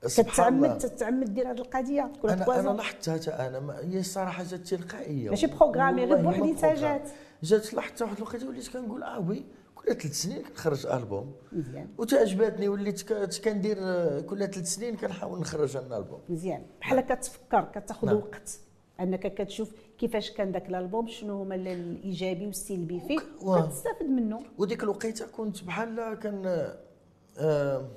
كتعمد 0.08 0.78
تتعمد 0.78 1.34
دير 1.34 1.52
هذه 1.52 1.58
القضية؟ 1.58 2.12
أنا 2.26 2.60
أنا 2.60 2.70
لاحظتها 2.70 3.48
أنا 3.48 3.80
هي 3.80 4.00
الصراحه 4.00 4.44
جات 4.44 4.60
تلقائية. 4.60 5.30
ماشي 5.30 5.48
programmé 5.48 6.06
غير 6.06 6.22
بواحد 6.22 6.42
الانتاجات 6.44 7.10
جات 7.44 7.74
لاحظتها 7.74 8.06
واحد 8.06 8.18
الوقيته 8.18 8.48
وليت 8.48 8.68
كنقول 8.68 9.04
آه 9.04 9.20
oui 9.20 9.44
كل 9.76 9.96
ثلاث 9.96 10.22
سنين 10.22 10.44
كنخرج 10.44 10.86
ألبوم. 10.86 11.34
مزيان. 11.52 11.88
وتعجباتني 11.98 12.70
وليت 12.70 13.14
كندير 13.44 13.78
كل 14.22 14.48
ثلاث 14.48 14.68
سنين 14.68 14.96
كنحاول 14.96 15.40
نخرج 15.40 15.78
لنا 15.78 15.98
البوم 15.98 16.20
مزيان. 16.30 16.62
بحال 16.82 17.02
كتفكر 17.02 17.68
كتاخذ 17.76 18.08
نعم. 18.08 18.16
وقت. 18.16 18.60
أنك 19.00 19.34
كتشوف 19.34 19.72
كيفاش 19.98 20.32
كان 20.32 20.52
ذاك 20.52 20.70
الألبوم 20.70 21.08
شنو 21.08 21.42
هما 21.42 21.56
الإيجابي 21.56 22.46
والسلبي 22.46 23.00
فيه 23.08 23.20
وكتستافد 23.42 24.06
منه. 24.06 24.40
وديك 24.58 24.84
الوقيتة 24.84 25.28
كنت 25.28 25.64
بحال 25.64 26.14
كان 26.14 26.72
آه 27.38 27.88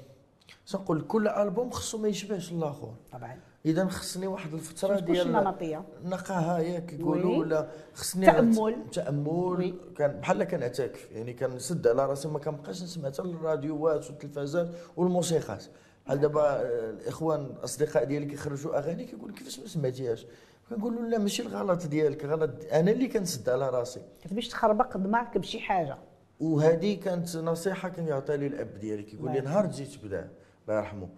تنقول 0.67 1.00
كل 1.00 1.28
ألبوم 1.28 1.71
خصو 1.71 1.99
ما 1.99 2.09
يشبهش 2.09 2.52
الآخر. 2.52 2.95
طبعا. 3.12 3.40
إذا 3.67 3.88
خصني 3.88 4.26
واحد 4.26 4.55
الفترة 4.55 5.00
ديال 5.00 5.26
النمطيه 5.26 5.85
نقاهه 6.05 6.59
ياك 6.59 6.93
يقولوا 6.93 7.37
ولا 7.37 7.69
خصني 7.95 8.26
تأمل. 8.26 8.85
تأمل. 8.93 9.75
كان 9.97 10.21
بحال 10.21 10.45
كنعتكف 10.45 11.11
يعني 11.12 11.33
كنسد 11.33 11.87
على 11.87 12.07
راسي 12.07 12.28
ما 12.28 12.38
كنبقاش 12.38 12.83
نسمع 12.83 13.11
حتى 13.11 13.23
الراديوات 13.23 14.11
والتلفازات 14.11 14.69
والموسيقات. 14.97 15.64
بحال 16.07 16.21
دابا 16.21 16.62
الإخوان 16.90 17.40
الأصدقاء 17.40 18.05
ديالي 18.05 18.26
كيخرجوا 18.26 18.78
أغاني 18.78 19.05
كيقول 19.05 19.33
كيفاش 19.33 19.61
ما 19.61 19.67
سمعتيهاش؟ 19.67 20.26
كنقول 20.71 20.95
له 20.95 21.09
لا 21.09 21.19
ماشي 21.19 21.43
الغلط 21.43 21.87
ديالك 21.87 22.25
غلط. 22.25 22.50
أنا 22.73 22.90
اللي 22.90 23.09
كنسد 23.09 23.49
على 23.49 23.71
راسي. 23.71 24.00
كيفاش 24.23 24.49
تخربق 24.49 24.97
دماغك 24.97 25.38
بشي 25.38 25.61
حاجة. 25.61 25.99
وهذه 26.40 27.00
كانت 27.00 27.37
نصيحه 27.37 27.88
كان 27.88 28.07
يعطيها 28.07 28.37
لي 28.37 28.47
الاب 28.47 28.78
ديالي 28.78 29.02
كيقول 29.02 29.33
لي 29.33 29.40
نهار 29.40 29.66
تجي 29.66 29.85
تبدا 29.85 30.30
الله 30.68 30.78
يرحمه 30.78 31.09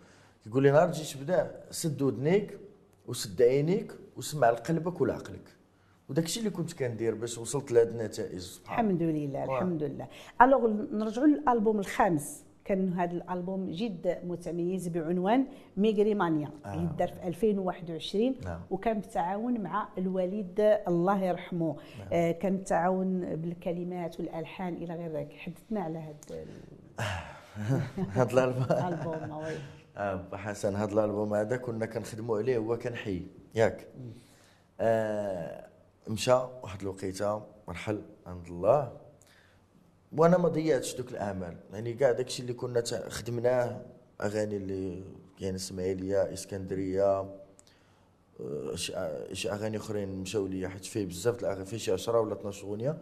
يقول 0.46 0.62
لي 0.62 0.70
نهار 0.70 0.88
تجي 0.88 1.14
تبدا 1.14 1.60
سد 1.70 2.02
ودنيك 2.02 2.58
وسد 3.06 3.42
عينيك 3.42 3.92
وسمع 4.16 4.50
لقلبك 4.50 5.00
ولعقلك 5.00 5.56
وداك 6.08 6.24
الشيء 6.24 6.42
اللي 6.42 6.56
كنت 6.56 6.72
كندير 6.72 7.14
باش 7.14 7.38
وصلت 7.38 7.72
لهذه 7.72 7.88
النتائج 7.88 8.58
الحمد 8.64 9.02
لله 9.02 9.44
الحمد 9.44 9.82
لله 9.82 10.08
alors 10.42 10.66
نرجعوا 10.92 11.26
للالبوم 11.26 11.78
الخامس 11.78 12.44
كان 12.70 12.92
هذا 12.92 13.12
الألبوم 13.12 13.70
جد 13.70 14.18
متميز 14.24 14.88
بعنوان 14.88 15.46
ميغري 15.76 16.14
مانيا 16.14 16.50
آه. 16.64 16.74
اللي 16.74 16.88
دار 16.98 17.08
في 17.08 17.28
2021 17.28 18.34
نعم. 18.44 18.60
وكان 18.70 19.00
بالتعاون 19.00 19.60
مع 19.60 19.88
الوالد 19.98 20.80
الله 20.88 21.24
يرحمه. 21.24 21.76
نعم. 21.98 22.08
آه 22.12 22.32
كان 22.32 22.56
بالتعاون 22.56 23.36
بالكلمات 23.36 24.20
والألحان 24.20 24.74
إلى 24.74 24.94
غير 24.94 25.12
ذلك. 25.12 25.32
حدثنا 25.32 25.80
على 25.80 25.98
هذا 25.98 26.44
هذا 28.22 28.32
الألبوم. 28.32 28.64
آه 29.96 30.24
حسن 30.32 30.76
هذا 30.76 30.92
الألبوم 30.92 31.34
هذا 31.34 31.56
كنا 31.56 31.86
كنخدموا 31.86 32.38
عليه 32.38 32.58
هو 32.58 32.78
كان 32.78 32.94
حي. 32.94 33.22
ياك. 33.54 33.88
آه 34.80 35.66
مشى 36.08 36.38
واحد 36.62 36.80
الوقيتة 36.80 37.42
رحل 37.68 38.02
عند 38.26 38.46
الله. 38.46 38.92
وأنا 40.16 40.38
ما 40.38 40.48
ضيعتش 40.48 40.94
دوك 40.94 41.10
الأعمال. 41.10 41.56
يعني 41.72 41.94
كاع 41.94 42.12
داكشي 42.12 42.42
اللي 42.42 42.52
كنا 42.52 42.82
خدمناه 43.08 43.82
أغاني 44.20 44.56
اللي 44.56 45.04
كاين 45.38 45.54
إسماعيلية 45.54 46.32
إسكندرية 46.32 47.34
آه، 48.40 48.74
شي 49.32 49.50
أغاني 49.50 49.76
أخرين 49.76 50.08
مشاو 50.08 50.46
ليا 50.46 50.68
حيت 50.68 50.84
فيه 50.84 51.06
بزاف 51.06 51.40
الأغاني 51.40 51.64
فيه 51.64 51.76
شي 51.76 51.92
10 51.92 52.20
ولا 52.20 52.34
12 52.34 52.66
أغنية. 52.66 52.98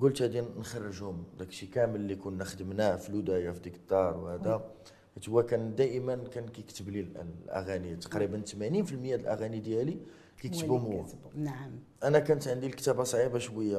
قلت 0.00 0.22
غادي 0.22 0.40
نخرجهم. 0.40 1.24
داكشي 1.38 1.66
كامل 1.66 1.96
اللي 1.96 2.14
كنا 2.14 2.44
خدمناه 2.44 2.96
في 2.96 3.08
الودايه 3.08 3.50
في 3.50 3.60
ديك 3.60 3.74
الدار 3.74 4.16
وهذا. 4.16 4.70
حيت 5.14 5.28
هو 5.28 5.42
كان 5.42 5.74
دائما 5.74 6.16
كان 6.16 6.48
كيكتب 6.48 6.88
لي 6.88 7.00
الأغاني. 7.00 7.96
تقريبا 7.96 8.42
80% 8.46 8.54
ديال 8.94 9.20
الأغاني 9.20 9.60
ديالي 9.60 9.98
كيكتبهم 10.40 10.80
هو 10.80 11.04
نعم. 11.34 11.70
أنا 12.04 12.18
كانت 12.18 12.48
عندي 12.48 12.66
الكتابة 12.66 13.04
صعيبة 13.04 13.38
شوية 13.38 13.78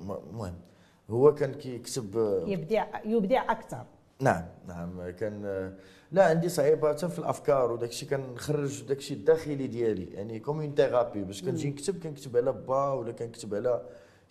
المهم 0.00 0.54
هو 1.10 1.34
كان 1.34 1.54
كيكتب 1.54 2.42
يبدع 2.46 2.86
يبدع 3.04 3.50
أكثر. 3.52 3.84
نعم 4.20 4.44
نعم 4.68 5.10
كان 5.10 5.72
لا 6.12 6.24
عندي 6.24 6.48
صعيبة 6.48 6.92
حتى 6.92 7.08
في 7.08 7.18
الأفكار 7.18 7.72
وداك 7.72 7.88
الشيء 7.88 8.08
كنخرج 8.08 8.82
داك 8.82 8.98
الشيء 8.98 9.16
الداخلي 9.16 9.66
ديالي 9.66 10.04
يعني 10.04 10.38
comme 10.40 10.74
thérapie 10.76 11.22
باش 11.24 11.42
كنجي 11.42 11.70
نكتب 11.70 12.02
كنكتب 12.02 12.36
على 12.36 12.52
با 12.52 12.92
ولا 12.92 13.12
كنكتب 13.12 13.54
على 13.54 13.82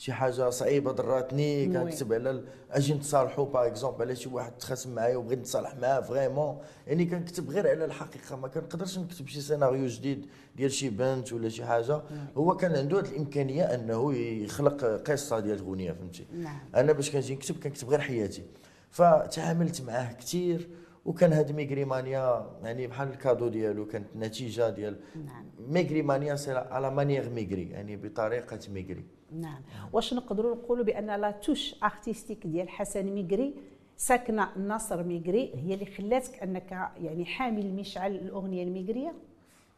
شي 0.01 0.13
حاجة 0.13 0.50
صعيبة 0.50 0.91
ضراتني 0.91 1.65
كنكتب 1.65 2.13
على 2.13 2.43
أجي 2.72 2.93
نتصالحوا 2.93 3.46
par 3.46 3.67
exemple 3.67 4.01
على 4.01 4.15
شي 4.15 4.29
واحد 4.29 4.51
تخاصم 4.51 4.96
معايا 4.96 5.17
وبغيت 5.17 5.39
نتصالح 5.39 5.75
معاه 5.75 6.01
vraiment 6.01 6.58
يعني 6.88 7.05
كنكتب 7.05 7.50
غير 7.50 7.67
على 7.70 7.86
الحقيقة 7.86 8.36
ما 8.36 8.48
كنقدرش 8.48 8.98
نكتب 8.98 9.27
شي 9.27 9.41
سيناريو 9.41 9.88
جديد 9.88 10.25
ديال 10.55 10.72
شي 10.72 10.89
بنت 10.89 11.34
ولا 11.34 11.50
شي 11.50 11.65
حاجة. 11.65 12.01
هو 12.38 12.58
كان 12.58 12.75
عنده 12.75 13.00
هذه 13.00 13.05
الإمكانية 13.05 13.63
أنه 13.63 14.13
يخلق 14.15 14.86
قصة 14.86 15.39
ديال 15.39 15.60
اغنيه 15.60 15.91
فهمتي؟ 15.91 16.25
نعم. 16.34 16.60
أنا 16.75 16.91
باش 16.91 17.12
كنجي 17.12 17.36
نكتب 17.36 17.60
كنكتب 17.63 17.89
غير 17.89 18.00
حياتي. 18.00 18.43
فتعاملت 18.91 19.81
معاه 19.81 20.13
كثير 20.13 20.70
وكان 21.05 21.34
هاد 21.34 21.51
ميغريمانيا 21.51 22.51
يعني 22.63 22.88
بحال 22.88 23.10
ال 23.10 23.15
cadeau 23.15 23.48
ديالو 23.48 23.86
كانت 23.86 24.08
نتيجة 24.15 24.70
ديال 24.70 25.00
نعم. 25.25 25.46
ميغريمانيا 25.60 26.36
c'est 26.36 26.51
à 26.51 26.65
la 26.65 26.91
manière 26.91 27.29
ميغري 27.29 27.70
يعني 27.70 27.96
بطريقة 27.96 28.60
ميغري 28.70 29.05
نعم. 29.31 29.62
واش 29.93 30.13
نقدروا 30.13 30.55
نقولوا 30.55 30.86
بأن 30.86 31.22
la 31.22 31.31
touche 31.31 31.75
artistique 31.84 32.48
ديال 32.48 32.70
حسن 32.70 33.05
ميغري 33.05 33.55
ساكنة 33.98 34.58
ناصر 34.58 35.03
ميغري 35.03 35.51
هي 35.55 35.74
اللي 35.74 35.86
خلاتك 35.86 36.43
أنك 36.43 36.72
يعني 36.98 37.25
حامل 37.25 37.74
مشعل 37.74 38.15
الأغنية 38.15 38.63
الميغرية؟ 38.63 39.13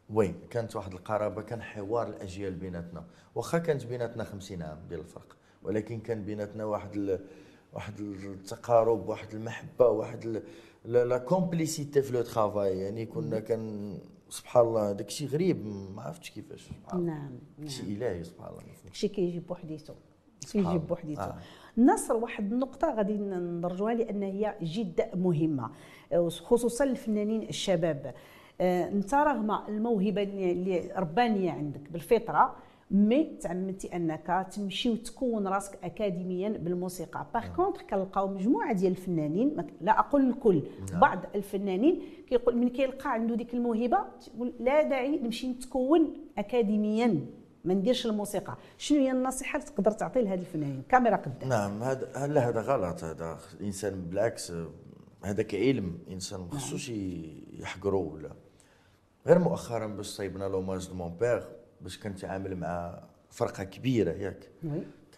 oui 0.10 0.34
كانت 0.50 0.76
واحد 0.76 0.94
القرابة 0.94 1.42
كان 1.42 1.62
حوار 1.62 2.08
الأجيال 2.08 2.54
بيناتنا. 2.54 3.04
واخا 3.36 3.58
كانت 3.58 3.86
بيناتنا 3.86 4.24
50 4.24 4.62
عام 4.62 4.78
ديال 4.90 5.00
الفرق 5.00 5.38
ولكن 5.64 6.00
كان 6.00 6.24
بيناتنا 6.24 6.66
واحد 6.66 6.96
ال... 6.96 7.20
واحد 7.74 8.00
التقارب 8.00 9.10
واحد 9.10 9.34
المحبة 9.34 9.88
واحد 9.88 10.44
la 10.86 11.18
complicité 11.18 12.02
في 12.02 12.14
le 12.14 12.22
travail 12.22 12.80
يعني 12.80 13.06
كنا 13.06 13.40
كان 13.40 13.98
سبحان 14.30 14.66
الله 14.66 14.92
داك 14.92 15.08
الشيء 15.08 15.28
غريب 15.28 15.66
ما 15.96 16.02
عرفتش 16.02 16.30
كيفاش. 16.32 16.70
نعم 16.94 17.06
نعم. 17.06 17.68
شيء 17.68 17.86
إلهي 17.86 18.24
سبحان 18.24 18.50
الله. 18.50 18.62
شيء 18.94 19.10
كيجي 19.10 19.40
بوحديته 19.40 19.94
كيجي 20.52 20.78
بوحديته 20.78 21.24
آه. 21.24 21.38
النصر 21.78 22.16
واحد 22.16 22.52
النقطة 22.52 22.96
غادي 22.96 23.14
ندرجوها 23.14 23.94
لأن 23.94 24.24
هي 24.24 24.56
جد 24.62 25.10
مهمة 25.16 25.72
خصوصا 26.30 26.84
الفنانين 26.84 27.42
الشباب. 27.42 28.14
آه، 28.62 28.90
انت 28.90 29.14
رغم 29.14 29.52
الموهبة 29.52 30.24
اللي 30.24 30.92
ربانية 30.96 31.52
عندك 31.52 31.92
بالفطرة 31.92 32.56
mais 32.94 33.38
تعمدتي 33.42 33.96
أنك 33.96 34.48
تمشي 34.56 34.90
وتكون 34.90 35.48
راسك 35.48 35.80
اكاديميا 35.84 36.50
بالموسيقى. 36.50 37.28
par 37.34 37.48
contre 37.56 37.82
كنلقاو 37.82 38.28
مجموعة 38.28 38.74
ديال 38.74 38.92
الفنانين 38.92 39.68
لا 39.82 40.00
أقول 40.00 40.30
الكل 40.30 40.64
نعم. 40.92 41.00
بعض 41.00 41.20
الفنانين 41.36 42.02
كيقول 42.28 42.58
من 42.58 42.70
كيلقى 42.70 43.14
عنده 43.14 43.36
ديك 43.36 43.54
الموهبة 43.54 43.98
تقول 44.26 44.54
لا 44.60 44.84
داعي 44.84 45.20
نمشي 45.20 45.48
نتكون 45.48 46.14
اكاديميا 46.38 47.26
ما 47.66 47.74
نديرش 47.74 48.06
الموسيقى. 48.06 48.58
شنو 48.78 49.00
هي 49.00 49.12
النصيحة 49.12 49.60
اللي 49.60 49.70
تقدر 49.70 49.92
تعطي 49.92 50.22
لهذ 50.22 50.40
الفنانين؟ 50.40 50.84
كاميرا 50.90 51.16
قدام. 51.16 51.50
نعم 51.50 51.84
هذا 51.84 52.28
لا 52.28 52.50
هذا 52.50 52.62
غلط؟ 52.62 53.04
هذا 53.04 53.38
الانسان 53.60 54.02
بالعكس 54.02 54.54
هذاك 55.24 55.56
علم 55.56 55.98
إنسان 56.12 56.40
ما 56.40 56.52
خصوش 56.52 56.92
نعم. 56.92 57.00
يحقروا 57.54 58.14
ولا؟ 58.14 58.32
غير 59.28 59.40
مؤخرا 59.40 59.88
باش 59.88 60.06
صيبنا 60.06 60.46
l'hommage 60.46 60.88
de 60.88 60.96
mon 60.96 61.16
père 61.20 61.44
باش 61.84 62.00
كنتعامل 62.00 62.56
مع 62.56 63.04
فرقة 63.30 63.64
كبيرة 63.64 64.12
ياك. 64.12 64.50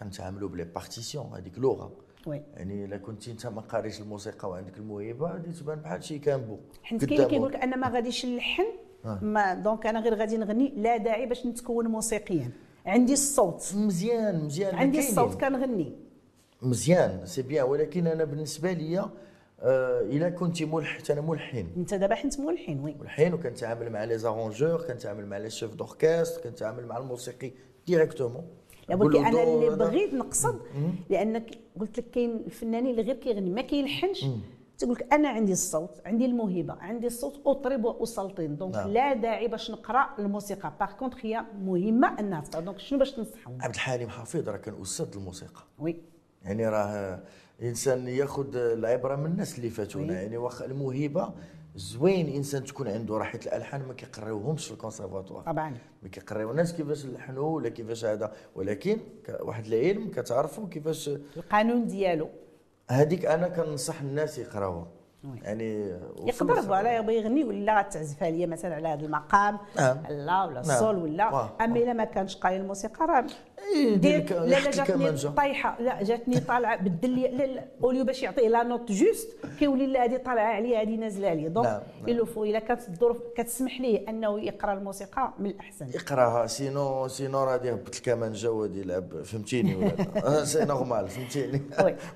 كنتعاملوا 0.00 0.48
ب 0.48 0.52
les 0.52 0.64
partitions 0.64 1.32
هذيك 1.34 1.58
لغة. 1.58 1.92
oui. 2.26 2.42
يعني 2.54 2.84
إلا 2.84 2.96
كنتي 2.96 3.30
أنت 3.30 3.46
ما 3.46 3.60
قاريش 3.60 4.00
الموسيقى 4.00 4.50
وعندك 4.50 4.78
الموهبة 4.78 5.32
غادي 5.32 5.52
تبان 5.52 5.78
بحال 5.78 6.04
شي 6.04 6.18
كامبو 6.18 6.58
حيت 6.82 7.04
كاين 7.04 7.20
اللي 7.20 7.30
كيقول 7.30 7.52
لك 7.52 7.56
أنا 7.56 7.76
ما 7.76 7.88
غاديش 7.88 8.26
نلحن 8.26 8.66
آه. 9.04 9.18
ما 9.22 9.54
donc 9.54 9.86
أنا 9.86 10.00
غير 10.00 10.14
غادي 10.14 10.36
نغني 10.36 10.72
لا 10.76 10.96
داعي 10.96 11.26
باش 11.26 11.46
نتكون 11.46 11.86
موسيقيا. 11.86 12.50
عندي 12.86 13.12
الصوت. 13.12 13.72
مزيان 13.76 14.44
مزيان. 14.44 14.74
عندي 14.74 14.98
الصوت 14.98 15.40
كنغني. 15.40 15.92
مزيان 16.62 17.26
c'est 17.26 17.42
bien. 17.42 17.66
ولكن 17.66 18.06
أنا 18.06 18.24
بالنسبة 18.24 18.72
لي 18.72 18.98
آه 18.98 19.10
إلا 19.62 20.30
كنت 20.30 20.62
ملحن 20.62 21.12
أنا 21.12 21.20
ملحن. 21.20 21.66
أنت 21.76 21.94
دابا 21.94 22.14
حيت 22.14 22.40
ملحن 22.40 22.80
oui. 22.80 22.94
ملحن 23.00 23.32
وكنتعامل 23.32 23.90
مع 23.90 24.04
les 24.04 24.18
arrangeurs 24.18 24.82
كنتعامل 24.82 25.26
مع 25.26 25.38
les 25.38 25.50
chefs 25.50 25.74
d'orchestre 25.74 26.42
كنتعامل 26.42 26.86
مع 26.86 26.98
الموسيقي 26.98 27.52
directement. 27.86 28.44
ولكن 28.90 29.24
أنا 29.24 29.42
اللي 29.42 29.76
بغيت 29.76 30.14
نقصد 30.14 30.60
لأنك 31.10 31.58
قلت 31.80 31.98
لك 31.98 32.10
كاين 32.10 32.36
الفنانين 32.36 32.90
اللي 32.90 33.02
غير 33.02 33.16
كيغني 33.16 33.50
ما 33.50 33.62
كيلحنش. 33.62 34.26
تقول 34.78 34.92
لك 34.92 35.12
أنا 35.12 35.28
عندي 35.28 35.52
الصوت 35.52 36.00
عندي 36.06 36.26
الموهبة 36.26 36.74
عندي 36.74 37.06
الصوت 37.06 37.40
أطرب 37.46 37.84
وأسلطن. 37.84 38.56
donc 38.56 38.74
نعم. 38.74 38.90
لا 38.90 39.14
داعي 39.14 39.48
باش 39.48 39.70
نقرأ 39.70 40.08
الموسيقى. 40.18 40.72
par 40.80 40.92
contre 40.92 41.26
هي 41.26 41.44
مهمة 41.60 42.20
أنها 42.20 42.44
donc 42.54 42.78
شنو 42.78 42.98
باش 42.98 43.12
تنصحهم؟ 43.12 43.58
عبد 43.60 43.74
الحليم 43.74 44.08
حافظ 44.08 44.48
راه 44.48 44.56
كان 44.56 44.82
أستاذ 44.82 45.06
الموسيقى. 45.16 45.62
oui. 45.78 45.96
يعني 46.42 46.68
راه 46.68 47.22
الانسان 47.60 48.08
ياخذ 48.08 48.56
العبرة 48.56 49.16
من 49.16 49.26
الناس 49.26 49.58
اللي 49.58 49.70
فاتونا. 49.70 50.22
يعني 50.22 50.36
واخا 50.36 50.64
الموهبة 50.64 51.32
زوين 51.76 52.34
إنسان 52.34 52.64
تكون 52.64 52.88
عنده 52.88 53.18
راحة 53.18 53.40
الألحان 53.46 53.82
ما 53.82 53.94
كيقريوهمش 53.94 54.66
في 54.66 54.72
الكونسيرفاتوار. 54.72 55.42
طبعا. 55.42 55.74
ما 56.02 56.08
كيقريو 56.08 56.50
الناس 56.50 56.72
كيفاش 56.72 57.04
يلحنوا 57.04 57.56
ولا 57.56 57.68
كيفاش 57.68 58.04
هذا. 58.04 58.32
ولكن 58.54 58.98
واحد 59.40 59.66
العلم 59.66 60.10
كتعرفوا 60.10 60.68
كيفاش 60.68 61.10
القانون 61.36 61.86
ديالو. 61.86 62.28
هذيك 62.90 63.26
أنا 63.26 63.48
كنصح 63.48 64.00
الناس 64.00 64.38
يقراوها. 64.38 64.86
يعني 65.42 65.98
يقدر 66.24 66.74
على 66.74 66.94
يبغي 66.94 67.16
يغني 67.16 67.44
ولا 67.44 67.82
تعزف 67.82 68.22
عليا 68.22 68.46
مثلا 68.46 68.74
على 68.74 68.88
هذا 68.88 69.04
المقام. 69.04 69.58
نعم. 69.76 69.98
لا 70.08 70.44
ولا 70.44 70.52
نعم. 70.52 70.70
الصول 70.70 70.96
ولا. 70.96 71.50
أما 71.60 71.78
إلا 71.78 71.92
ما 71.92 72.04
كانش 72.04 72.36
قايل 72.36 72.60
الموسيقى 72.60 73.06
راه 73.06 73.26
دير 73.96 74.40
لا 74.40 74.46
لا 74.46 74.70
جاتني 74.70 75.12
طايحة. 75.12 75.76
لا 75.80 76.02
جاتني 76.02 76.40
طالعة 76.40 76.82
بدل 76.82 77.10
لي 77.10 77.28
لا 77.28 77.46
لا 77.46 77.64
أوليو 77.84 78.04
باش 78.04 78.22
يعطيه 78.22 78.48
لا 78.48 78.62
نوت 78.62 78.92
جوست 78.92 79.36
كيولي 79.58 79.86
لا 79.86 80.04
هذه 80.04 80.16
طالعة 80.16 80.54
عليا 80.54 80.82
هذه 80.82 80.96
نازلة 80.96 81.28
عليا. 81.28 81.48
دونك 81.48 81.66
نعم. 81.66 82.16
نعم. 82.16 82.24
فو 82.24 82.44
إلا 82.44 82.58
كانت 82.58 82.88
الظروف 82.88 83.18
كتسمح 83.36 83.80
ليه 83.80 84.08
أنه 84.08 84.40
يقرأ 84.40 84.72
الموسيقى 84.72 85.32
من 85.38 85.50
الأحسن. 85.50 85.88
يقراها. 85.88 86.46
sinon 86.46 87.08
sinon 87.08 87.44
راه 87.44 87.60
يهبط 87.64 87.94
الكمانجه 87.96 88.50
وغادي 88.50 88.80
يلعب. 88.80 89.22
فهمتيني 89.22 89.74
ولا 89.74 90.44
c'est 90.44 90.64
normal 90.64 91.08
فهمتيني. 91.16 91.62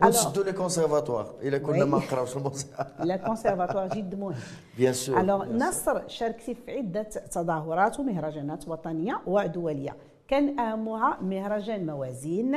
ونشدوا 0.03 0.45
les 0.45 0.53
conservatoires 0.53 1.35
إلا 1.43 1.59
كنا 1.59 1.85
ما 1.85 1.99
نقراوش 1.99 2.37
الموسيقى. 2.37 2.87
le 3.09 3.17
conservatoire 3.17 3.89
جد 3.89 4.15
مهم. 4.15 4.35
bien 4.79 4.93
sûr 4.93 5.21
alors 5.21 5.45
نصر 5.45 6.09
شاركتي 6.09 6.55
في 6.55 6.73
عدة 6.73 7.03
تظاهرات 7.03 8.01
ومهرجانات 8.01 8.69
وطنية 8.69 9.21
ودوليه 9.27 9.97
كان 10.31 10.59
اهمها 10.59 11.19
مهرجان 11.21 11.87
موازين 11.87 12.57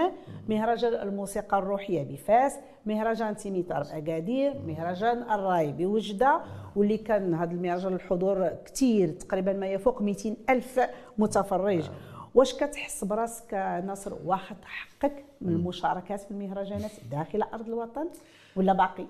مهرجان 0.50 0.94
الموسيقى 0.94 1.58
الروحية 1.60 2.04
بفاس 2.04 2.56
مهرجان 2.86 3.36
تيميتار 3.36 3.84
باكادير 3.84 4.54
مهرجان 4.68 5.32
الراي 5.32 5.72
بوجدة 5.72 6.42
واللي 6.76 6.98
كان 6.98 7.34
هذا 7.34 7.52
المهرجان 7.52 7.94
الحضور 7.94 8.50
كثير 8.66 9.10
تقريبا 9.10 9.54
ما 9.54 9.68
يفوق 9.68 10.02
200 10.02 10.36
ألف 10.50 10.80
متفرج. 11.18 11.90
واش 12.36 12.54
كتحس 12.54 13.04
براسك 13.04 13.54
ناصر 13.86 14.14
واخد 14.26 14.56
حقك 14.64 15.26
من 15.42 15.54
المشاركات 15.54 16.22
في 16.22 16.32
المهرجانات 16.32 16.92
داخل 17.12 17.42
أرض 17.42 17.68
الوطن 17.68 18.08
ولا 18.56 18.74
باقي؟ 18.74 19.06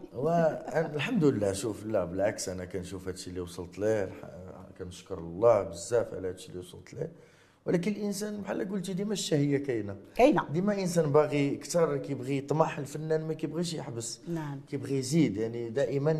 الحمد 0.96 1.24
لله 1.24 1.54
شوف 1.54 1.86
لا 1.86 2.06
بالعكس 2.06 2.50
أنا 2.50 2.66
كنشوف 2.66 3.08
هادشي 3.08 3.30
اللي 3.30 3.42
وصلت 3.42 3.80
ليه 3.80 4.10
كنشكر 4.80 5.18
الله 5.18 5.64
بزاف 5.64 6.14
على 6.14 6.30
هادشي 6.30 6.50
اللي 6.50 6.60
وصلت 6.60 6.94
ليه. 6.94 7.12
ولكن 7.66 7.92
الإنسان 7.92 8.42
بحال 8.42 8.70
قلتي 8.70 8.94
ديما 8.94 9.14
الشهيه 9.14 9.58
كاينة. 9.58 9.96
كاينة. 10.16 10.46
ديما 10.52 10.82
إنسان 10.82 11.12
باغي 11.12 11.56
أكثر 11.56 11.98
كيبغي 11.98 12.38
يطمح 12.38 12.78
الفنان 12.78 13.28
ما 13.28 13.34
كيبغيش 13.34 13.74
يحبس. 13.74 14.20
نعم. 14.28 14.62
كيبغي 14.70 14.98
يزيد 14.98 15.38
يعني 15.38 15.70
دائما 15.70 16.12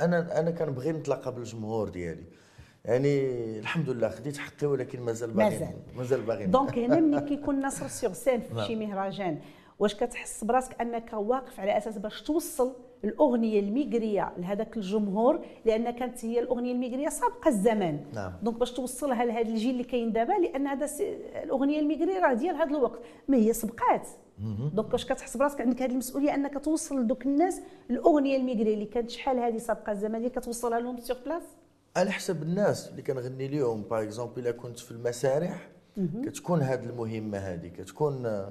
أنا 0.00 0.40
أنا 0.40 0.50
كنبغي 0.50 0.92
نتلاقى 0.92 1.34
بالجمهور 1.34 1.88
ديالي. 1.88 2.24
يعني 2.84 3.28
الحمد 3.58 3.90
لله 3.90 4.08
خديت 4.08 4.36
حقي 4.36 4.66
ولكن 4.66 5.00
مازال 5.00 5.30
باغي 5.30 5.50
مازال. 5.50 5.74
مازال 5.96 6.22
باغي 6.22 6.46
donc 6.46 6.78
هنا 6.78 7.00
ملي 7.00 7.20
كيكون 7.28 7.66
نصر 7.66 7.88
sur 7.88 8.12
scène 8.12 8.40
في 8.40 8.54
نعم. 8.54 8.66
شي 8.66 8.76
مهرجان 8.76 9.38
واش 9.78 9.94
كتحس 9.94 10.44
براسك 10.44 10.80
أنك 10.80 11.12
واقف 11.12 11.60
على 11.60 11.78
أساس 11.78 11.98
باش 11.98 12.22
توصل 12.22 12.72
الأغنية 13.04 13.60
الميغريه 13.60 14.32
لهذاك 14.38 14.76
الجمهور 14.76 15.40
لأن 15.64 15.90
كانت 15.90 16.24
هي 16.24 16.40
الأغنية 16.40 16.72
الميغريه 16.72 17.08
سابقة 17.08 17.48
الزمان 17.48 18.00
نعم. 18.14 18.32
donc 18.42 18.58
باش 18.58 18.72
توصلها 18.72 19.24
لهذا 19.24 19.48
الجيل 19.48 19.70
اللي 19.70 19.84
كاين 19.84 20.12
دابا 20.12 20.32
لأن 20.32 20.66
هذا 20.66 20.86
الأغنية 21.42 21.80
الميغريه 21.80 22.20
راه 22.20 22.32
ديال 22.32 22.56
هذا 22.56 22.70
الوقت 22.70 23.00
ما 23.28 23.36
هي 23.36 23.52
سبقات. 23.52 24.08
donc 24.74 24.92
واش 24.92 25.04
كتحس 25.04 25.36
براسك 25.36 25.60
عندك 25.60 25.82
هذه 25.82 25.90
المسؤولية 25.90 26.34
أنك 26.34 26.64
توصل 26.64 27.00
لدوك 27.00 27.26
الناس 27.26 27.60
الأغنية 27.90 28.36
الميغري 28.36 28.74
اللي 28.74 28.84
كانت 28.84 29.10
شحال 29.10 29.38
هذه 29.38 29.58
سابقة 29.58 29.92
الزمنيه 29.92 30.28
كتوصلها 30.28 30.80
لهم 30.80 31.00
sur 31.00 31.24
place 31.24 31.42
على 31.96 32.10
حسب 32.10 32.42
الناس 32.42 32.88
اللي 32.90 33.02
كنغني 33.02 33.48
لهم 33.48 33.82
par 33.82 34.02
exemple 34.02 34.38
إلا 34.38 34.50
كنت 34.50 34.78
في 34.78 34.90
المسارح 34.90 35.68
كتكون 36.24 36.62
هذه 36.62 36.84
المهمة 36.84 37.38
هذه 37.38 37.68
كتكون 37.68 38.46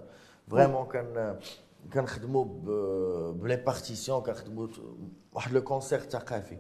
vraiment 0.52 0.86
كان 0.86 1.36
كنخدموا 1.94 2.46
ب 3.32 3.38
les 3.38 3.56
partitions 3.56 4.22
كنخدموا 4.22 4.68
واحد 5.34 5.54
le 5.54 5.62
concert 5.64 6.00
ثقافي 6.00 6.58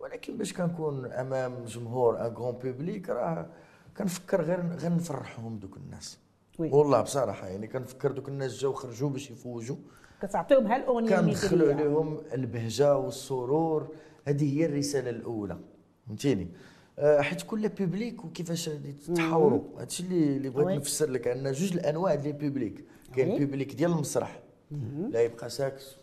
ولكن 0.00 0.36
باش 0.36 0.52
كنكون 0.52 1.06
أمام 1.06 1.64
جمهور 1.64 2.26
un 2.26 2.34
grand 2.34 2.54
public 2.54 3.10
راه 3.10 3.50
كنفكر 3.96 4.42
غير 4.42 4.60
غير 4.80 4.94
نفرحهم 4.94 5.58
دوك 5.58 5.76
الناس. 5.76 6.18
oui. 6.58 6.70
والله 6.70 7.00
بصراحة 7.00 7.46
يعني 7.46 7.66
كنفكر 7.66 8.12
دوك 8.12 8.28
الناس 8.28 8.58
جاو 8.58 8.72
خرجوا 8.72 9.10
باش 9.10 9.30
يفوجوا. 9.30 9.76
كتعطيهم 10.22 10.66
هالأغنية 10.66 11.16
كندخلوا 11.16 11.72
عليهم 11.72 12.20
البهجة 12.32 12.96
والسرور. 12.96 13.88
هذه 14.24 14.58
هي 14.58 14.66
الرسالة 14.66 15.10
الأولى. 15.10 15.58
فهمتيني؟ 16.06 16.48
آه، 16.98 17.20
حيت 17.20 17.42
كل 17.42 17.68
public 17.68 18.24
وكيفاش 18.24 18.68
غادي 18.68 18.92
تحاوروا 18.92 19.80
هادشي 19.80 20.02
اللي 20.02 20.36
اللي 20.36 20.48
بغيت 20.48 20.78
نفسر 20.78 21.10
لك 21.10 21.28
عندنا 21.28 21.52
جوج 21.52 21.72
الأنواع 21.72 22.14
ديال 22.14 22.34
ال 22.34 22.41
public 22.41 22.84
كاين 23.14 23.38
public 23.38 23.74
ديال 23.74 23.90
المسرح. 23.90 24.42
لا 25.10 25.22
يبقى 25.22 25.50
ساكت. 25.50 25.96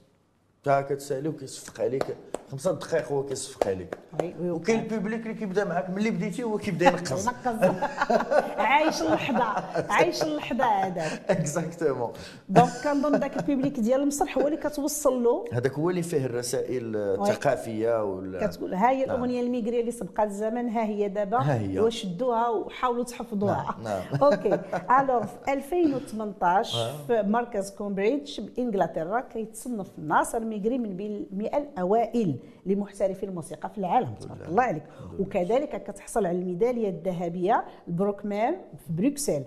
تا 0.63 0.81
كتسالي 0.81 1.29
وكيصفق 1.29 1.81
عليك. 1.81 2.05
خمسة 2.53 2.71
دقائق 2.71 3.11
هو 3.11 3.25
كيصفق 3.25 3.67
عليك. 3.67 3.97
وكاين 4.41 4.79
ال 4.79 4.85
public 4.85 5.21
اللي 5.21 5.33
كيبدا 5.33 5.65
معاك 5.65 5.89
ملي 5.89 6.11
بديتي 6.11 6.43
هو 6.43 6.57
كيبدا 6.57 6.85
ينقص 6.87 7.27
عايش 8.57 9.01
اللحظة 9.01 9.43
عايش 9.89 10.23
اللحظة 10.23 10.63
هذاك. 10.65 11.21
exactement 11.29 12.11
donc 12.49 12.69
كنظن 12.83 13.15
ذاك 13.15 13.37
ال 13.37 13.43
public 13.43 13.79
ديال 13.79 14.01
المسرح 14.01 14.37
هو 14.37 14.47
اللي 14.47 14.57
كتوصل 14.57 15.23
له. 15.23 15.45
هذاك 15.53 15.73
هو 15.73 15.89
اللي 15.89 16.01
فيه 16.03 16.25
الرسائل 16.25 16.95
الثقافية 16.95 18.03
ولا 18.03 18.47
كتقول 18.47 18.73
ها 18.73 18.89
هي 18.89 19.03
الأغنية 19.03 19.35
نعم. 19.41 19.45
الميغري 19.45 19.79
اللي 19.79 19.91
سبقات 19.91 20.27
الزمن 20.27 20.69
ها 20.69 20.85
هي 20.85 21.09
دابا 21.09 21.61
وشدوها 21.81 22.49
وحاولوا 22.49 23.03
تحفظوها. 23.03 23.75
نعم. 23.83 23.83
نعم. 23.83 24.21
OK. 24.31 24.59
alors 24.99 25.23
في 25.25 25.53
2018 25.53 26.93
في 27.07 27.21
مركز 27.21 27.71
كومبريدج 27.71 28.41
بإنجلترا 28.41 29.19
كيتصنف 29.21 29.87
ناصر 29.97 30.39
ميغري 30.39 30.77
من 30.77 30.97
بين 30.97 31.27
100 31.31 31.57
الأوائل. 31.57 32.39
لمحترفي 32.65 33.25
الموسيقى 33.25 33.69
في 33.69 33.77
العالم 33.77 34.13
تبارك 34.13 34.47
الله 34.47 34.63
عليك. 34.63 34.83
وكذلك 35.19 35.83
كتحصل 35.83 36.25
على 36.25 36.37
الميدالية 36.37 36.89
الذهبية 36.89 37.65
البروكمان 37.87 38.53
في 38.53 38.93
بروكسل. 38.93 39.43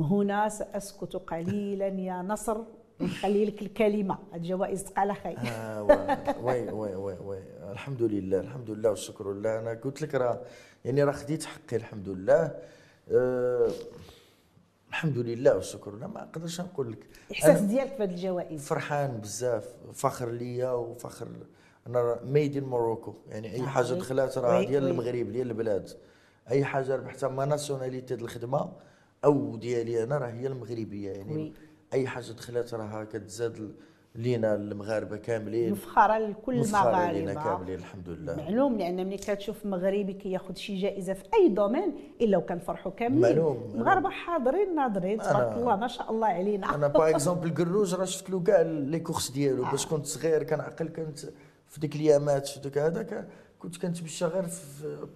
هنا 0.00 0.48
سأسكت 0.48 1.16
قليلا 1.16 1.86
يا 1.86 2.22
نصر 2.22 2.58
ونخلي 3.00 3.44
لك 3.44 3.62
الكلمة 3.62 4.18
الجوائز 4.34 4.84
تقال 4.84 5.16
خير. 5.16 5.38
آه 5.38 5.82
oui 6.42 6.70
oui 6.70 6.94
oui 6.94 7.16
oui. 7.24 7.38
الحمد 7.72 8.02
لله 8.02 8.40
الحمد 8.40 8.70
لله 8.70 8.90
والشكر 8.90 9.32
لله. 9.32 9.58
أنا 9.58 9.72
قلت 9.72 10.02
لك 10.02 10.14
راه 10.14 10.40
يعني 10.84 11.04
راه 11.04 11.12
خديت 11.12 11.44
حقي 11.44 11.76
الحمد 11.76 12.08
لله. 12.08 12.58
أه 13.10 13.70
الحمد 14.90 15.18
لله 15.18 15.54
والشكر 15.54 15.96
لله 15.96 16.06
ما 16.06 16.20
نقدرش 16.20 16.60
نقول 16.60 16.92
لك. 16.92 17.06
الاحساس 17.30 17.60
ديالك 17.60 17.96
في 17.96 18.02
هذه 18.02 18.10
الجوائز؟ 18.10 18.64
فرحان 18.66 19.20
بزاف 19.20 19.74
فخر 19.92 20.30
ليا 20.30 20.70
وفخر. 20.70 21.28
أنا 21.86 22.20
made 22.24 22.56
in 22.56 22.64
Morocco 22.64 23.14
يعني 23.28 23.52
أي 23.52 23.62
حاجة 23.62 23.92
دخلت 23.92 24.38
راه 24.38 24.64
ديال 24.64 24.88
المغرب 24.88 25.32
ديال 25.32 25.50
البلاد. 25.50 25.90
أي 26.50 26.64
حاجة 26.64 26.96
ربحتها 26.96 27.28
ma 27.28 27.44
nationalité 27.44 28.14
ديال 28.14 28.24
الخدمة 28.24 28.72
أو 29.24 29.56
ديالي 29.56 30.02
أنا 30.02 30.18
راه 30.18 30.28
هي 30.28 30.46
المغربية 30.46 31.10
يعني 31.10 31.36
oui. 31.36 31.52
أي 31.92 32.06
حاجة 32.06 32.32
دخلت 32.32 32.74
راها 32.74 33.04
كتزاد 33.04 33.74
لينا 34.14 34.54
المغاربة 34.54 35.16
كاملين. 35.16 35.72
مفخره 35.72 36.18
لكل 36.18 36.54
المغاربة. 36.54 37.12
لينا 37.12 37.34
كاملين 37.34 37.78
الحمد 37.78 38.08
لله. 38.08 38.36
معلوم 38.36 38.78
لأن 38.78 39.06
ملي 39.06 39.16
كتشوف 39.16 39.66
مغربي 39.66 40.12
كياخذ 40.12 40.54
شي 40.54 40.80
جائزة 40.80 41.12
في 41.12 41.24
أي 41.34 41.48
domaine 41.48 41.94
إلا 42.20 42.38
وكنفرحوا 42.38 42.92
كاملين. 42.92 43.22
معلوم 43.22 43.70
المغاربه 43.74 44.10
حاضرين 44.10 44.74
ناظرين 44.74 45.18
تبارك 45.18 45.56
الله 45.56 45.76
ما 45.76 45.88
شاء 45.88 46.10
الله 46.10 46.26
علينا. 46.26 46.74
أنا 46.74 46.88
par 46.88 47.10
exemple 47.10 47.54
قروج 47.64 47.94
راه 47.94 48.04
شفت 48.04 48.30
له 48.30 48.40
كاع 48.40 48.60
les 48.62 48.98
courses 48.98 49.30
ديالو. 49.30 49.64
باش 49.64 49.86
كنت 49.86 50.06
صغير 50.06 50.42
كنعقل 50.42 50.88
كنت 50.88 51.18
في 51.68 51.80
ديك 51.80 51.96
الايامات 51.96 52.46
في 52.46 52.60
ديك 52.60 52.78
هذاك 52.78 53.28
كنت 53.58 53.76
كنتمشى 53.76 54.24
غير 54.24 54.44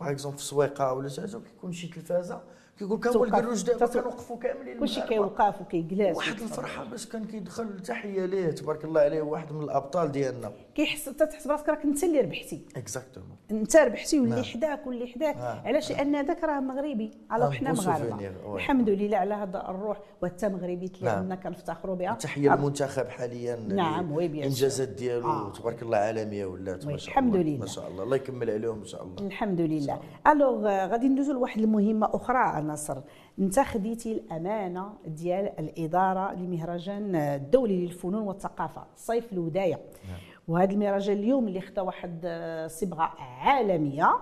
par 0.01 0.11
exemple 0.11 0.37
في 0.37 0.43
السويقه 0.43 0.93
ولا 0.93 1.09
شي 1.09 1.21
حاجة 1.21 1.39
كيكون 1.39 1.73
شي 1.73 1.87
تلفازة. 1.89 2.41
كيقول 2.79 3.01
كان 3.01 3.17
هو 3.17 3.25
الكروج 3.25 3.63
دابا 3.63 3.87
كنوقفوا 3.87 4.39
كاملين 4.39 4.79
كلشي 4.79 5.01
كيوقف 5.01 5.61
وكيجلس 5.61 6.17
واحد 6.17 6.41
الفرحة 6.41 6.85
باش 6.85 7.07
كان 7.07 7.25
كيدخل 7.25 7.83
تحية 7.83 8.27
ليه 8.27 8.51
تبارك 8.51 8.85
الله 8.85 9.01
عليه 9.01 9.23
واحد 9.23 9.53
من 9.53 9.63
الأبطال 9.63 10.13
ديالنا. 10.13 10.53
كيحس 10.75 11.09
انت 11.09 11.23
تحس 11.23 11.47
براسك 11.47 11.69
راك 11.69 11.85
انت 11.85 12.05
اللي 12.05 12.21
ربحتي. 12.21 12.63
exactement 12.77 13.37
انت 13.51 13.77
ربحتي 13.77 14.21
واللي 14.21 14.35
نعم. 14.35 14.45
حداك 14.45 14.87
واللي 14.87 15.07
حداك. 15.07 15.37
آه. 15.37 15.63
علاش؟ 15.65 15.93
لأن 15.93 16.15
هذاك 16.15 16.45
راه 16.45 16.61
مغربي. 16.61 17.11
على 17.31 17.53
حنا 17.53 17.73
مغاربة. 17.73 18.31
الحمد 18.55 18.89
لله 18.89 19.17
على 19.17 19.35
هذا 19.35 19.69
الروح. 19.69 20.01
وانت 20.23 20.45
مغربي 20.45 20.93
لأن 21.01 21.29
نعم. 21.29 21.41
كنفتخروا 21.41 21.97
بها. 21.97 22.15
تحيه 22.15 22.55
للمنتخب 22.55 23.09
حاليا 23.09 23.57
نعم 23.57 24.13
oui 24.13 24.29
bien 24.29 24.43
الانجازات 24.43 24.89
ديالو 24.89 25.29
آه. 25.29 25.53
تبارك 25.53 25.83
الله 25.83 25.97
عالمية 25.97 26.47
ولات 26.47 26.87
ما 26.87 26.97
شاء 26.97 27.09
الحمد 27.09 27.37
لله. 27.37 27.59
ما 27.59 27.67
شاء 27.67 27.89
الله. 27.89 28.03
الله 28.03 28.17
يكمل 28.17 28.51
عليهم 28.51 28.79
إن 28.79 28.87
شاء 28.87 29.03
الله. 29.03 29.27
الحمد 29.27 29.61
لله. 29.61 30.01
alors 30.27 30.67
غادي 30.67 31.09
ندوزو 31.09 31.33
لواحد 31.33 31.61
المهمة 31.61 32.11
أخرى. 32.13 32.64
نصر 32.65 32.99
انت 33.39 33.61
خديتي 33.61 34.13
الأمانة 34.13 34.93
ديال 35.07 35.59
الإدارة 35.59 36.35
لمهرجان 36.35 37.17
الدولي 37.17 37.87
للفنون 37.87 38.23
والثقافة 38.23 38.85
صيف 38.97 39.33
الودايه 39.33 39.75
نعم. 40.09 40.19
وهذا 40.49 40.73
المهرجان 40.73 41.17
اليوم 41.17 41.49
اللي 41.49 41.61
خدا 41.61 41.83
واحد 41.83 42.27
صبغة 42.71 43.13
عالمية 43.19 44.17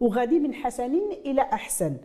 وغادي 0.00 0.38
من 0.38 0.54
حسن 0.54 0.94
إلى 1.26 1.42
أحسن. 1.42 1.96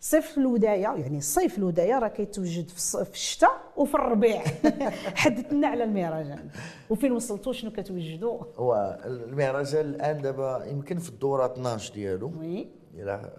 صيف 0.00 0.38
الودايه 0.38 0.80
يعني 0.80 1.20
صيف 1.20 1.58
الودايه 1.58 1.98
راه 1.98 2.08
كيتوجد 2.08 2.68
في 2.68 3.12
الشتاء 3.12 3.50
وفي 3.76 3.94
الربيع. 3.94 4.42
حدثنا 5.22 5.66
على 5.66 5.84
المهرجان. 5.84 6.48
وفين 6.90 7.12
وصلتوا 7.12 7.52
شنو 7.52 7.70
كتوجدوا؟ 7.70 8.40
هو 8.56 8.98
المهرجان 9.04 9.84
الآن 9.84 10.22
دابا 10.22 10.64
يمكن 10.64 10.98
في 10.98 11.08
الدورة 11.08 11.46
12 11.46 11.94
ديالو. 11.94 12.32
وي. 12.40 12.81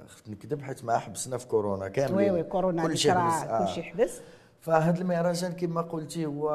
خفت 0.07 0.29
نكذب 0.29 0.61
حيت 0.61 0.85
ما 0.85 0.97
حبسنا 0.97 1.37
في 1.37 1.47
كورونا 1.47 1.87
كاملين. 1.87 2.17
وي 2.17 2.31
وي 2.31 2.43
كورونا 2.43 2.83
كل 2.83 2.97
شيء 2.97 3.13
حبس 3.13 3.49
آه. 3.49 3.65
كل 3.65 3.71
شيء 3.71 3.83
حبس. 3.83 4.21
فهذا 4.59 5.01
المهرجان 5.01 5.51
كما 5.51 5.81
قلتي 5.81 6.25
هو 6.25 6.49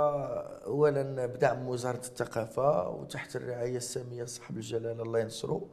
اولا 0.67 1.27
بدعم 1.27 1.69
وزارة 1.69 1.97
الثقافة 1.97 2.89
وتحت 2.89 3.37
الرعاية 3.37 3.77
السامية 3.77 4.25
صاحب 4.25 4.57
الجلالة 4.57 5.03
الله 5.03 5.19
ينصرو. 5.19 5.69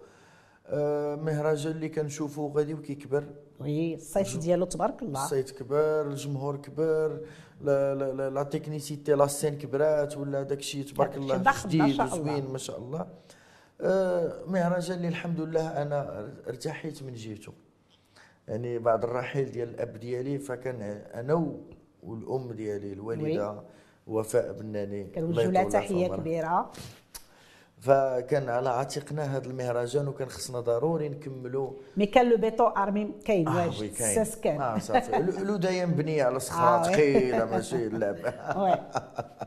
آه 0.67 1.15
مهرجان 1.15 1.71
اللي 1.71 1.89
كنشوفوا 1.89 2.51
غادي 2.55 2.73
وكيكبر. 2.73 3.23
وي 3.59 3.95
الصيت 3.95 4.37
ديالو 4.37 4.65
تبارك 4.65 5.01
الله. 5.01 5.23
الصيت 5.23 5.51
كبر 5.51 6.01
الجمهور 6.01 6.55
كبر 6.57 7.19
لا 7.61 7.95
لا 7.95 8.11
لا, 8.11 8.29
لا 8.29 8.43
تكنيسيتي 8.43 9.13
لا 9.13 9.27
سين 9.27 9.57
كبرات 9.57 10.17
ولا 10.17 10.43
داك 10.43 10.59
الشيء 10.59 10.85
تبارك 10.85 11.17
الله 11.17 11.43
جديد 11.65 12.01
وزوين 12.01 12.51
ما 12.51 12.57
شاء 12.57 12.79
الله. 12.79 13.07
مهرجان 14.47 14.97
اللي 14.97 15.07
الحمد 15.07 15.41
لله 15.41 15.81
أنا 15.81 16.29
ارتحيت 16.47 17.03
من 17.03 17.13
جهته. 17.13 17.53
يعني 18.47 18.79
بعد 18.79 19.03
الرحيل 19.03 19.51
ديال 19.51 19.69
الأب 19.69 19.97
ديالي 19.97 20.39
فكان 20.39 20.81
أنا 21.13 21.53
والأم 22.03 22.51
ديالي 22.51 22.93
الوالدة 22.93 23.63
وفاء 24.07 24.51
بناني 24.53 25.03
كنوجهوا 25.03 25.51
لها 25.51 25.63
تحية 25.63 26.07
كبيرة. 26.07 26.71
فكان 27.79 28.49
على 28.49 28.69
عاتقنا 28.69 29.37
هذا 29.37 29.47
المهرجان 29.47 30.07
وكان 30.07 30.29
خصنا 30.29 30.59
ضروري 30.59 31.09
نكملوا 31.09 31.71
mais 31.97 32.05
كان 32.05 32.29
le 32.29 32.37
béton 32.37 32.77
armé 32.77 33.11
كاين 33.25 33.47
آه 33.47 33.67
واش 33.67 33.83
ساس 33.83 34.39
كان. 34.39 34.61
آه 34.61 34.77
صافي. 34.77 35.17
لودايه 35.47 35.85
مبنية 35.85 36.23
على 36.23 36.39
صخرة 36.39 36.83
ثقيله 36.83 37.45
ماشي 37.45 37.87
اللعب. 37.87 38.17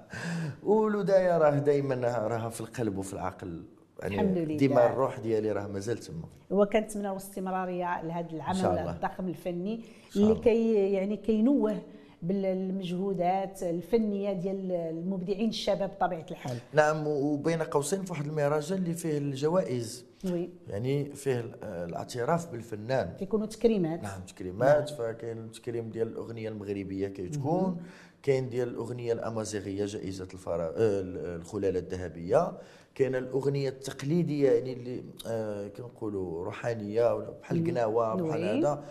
ولودايه 0.63 1.39
راه 1.39 1.51
دائما 1.51 1.95
راها 2.19 2.49
في 2.49 2.61
القلب 2.61 2.99
وفي 2.99 3.13
العقل. 3.13 3.65
يعني 3.99 4.15
الحمد 4.15 4.39
لله. 4.39 4.57
ديما 4.57 4.87
الروح 4.87 5.19
ديالي 5.19 5.53
راه 5.53 5.67
مازال 5.67 5.99
تما. 5.99 6.25
وكنتمناو 6.51 7.13
الاستمرارية 7.13 8.03
لهذا 8.03 8.31
العمل 8.33 8.79
الضخم 8.79 9.29
الفني 9.29 9.81
اللي 10.17 10.35
كي 10.35 10.93
يعني 10.93 11.17
كينوه 11.17 11.79
بالمجهودات 12.23 13.63
الفنية 13.63 14.33
ديال 14.33 14.73
المبدعين 14.73 15.49
الشباب 15.49 15.91
بطبيعة 15.91 16.27
الحال. 16.31 16.57
نعم 16.73 17.07
وبين 17.07 17.63
قوسين 17.63 18.05
في 18.05 18.13
واحد 18.13 18.27
المهرجان 18.27 18.79
اللي 18.79 18.95
فيه 18.95 19.19
الجوائز. 19.19 20.05
oui. 20.25 20.51
يعني 20.69 21.05
فيه 21.05 21.41
الاعتراف 21.63 22.53
بالفنان. 22.53 23.17
كيكونوا 23.19 23.47
تكريمات. 23.47 24.03
نعم 24.03 24.21
تكريمات. 24.21 24.91
نعم. 24.91 24.99
فكاين 24.99 25.39
التكريم 25.39 25.91
ديال 25.91 26.09
الأغنية 26.09 26.49
المغربية 26.49 27.09
كتكون 27.09 27.77
كاين 28.23 28.49
ديال 28.49 28.69
الأغنية 28.69 29.13
الأمازيغية 29.13 29.85
جائزة 29.85 30.29
الفرا 30.35 30.65
آه، 30.65 31.03
الخلالة 31.37 31.79
الذهبية. 31.79 32.53
كاين 32.95 33.15
الأغنية 33.15 33.69
التقليدية 33.69 34.51
يعني 34.51 34.73
اللي 34.73 35.05
آه 35.27 35.69
كنقولوا 35.69 36.45
روحانية 36.45 37.15
ولا 37.15 37.31
بحال 37.31 37.65
قناوة 37.67 38.15
بحال 38.15 38.45
هذا. 38.59 38.85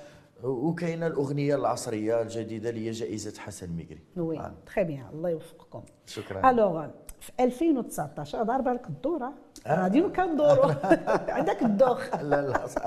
وكاينة 0.44 1.08
الأغنية 1.08 1.56
العصرية 1.56 2.22
الجديدة 2.22 2.70
اللي 2.70 2.88
هي 2.88 2.92
جائزة 2.92 3.40
حسن 3.40 3.70
ميغري 3.70 4.00
oui 4.18 4.40
آه. 4.40 4.54
très 4.66 4.84
bien 4.84 5.06
الله 5.14 5.30
يوفقكم. 5.30 5.82
شكرا. 6.06 6.50
alors 6.50 6.88
في 7.20 7.32
2019 7.40 8.44
ضاربه 8.44 8.74
لك 8.74 8.88
الدوره 8.90 9.34
آه. 9.68 9.84
غاديين 9.84 10.12
كندوروا 10.12 10.72
عندك 11.38 11.64
الدوخ 11.64 12.16
لا 12.22 12.42
لا 12.48 12.68
صح. 12.68 12.82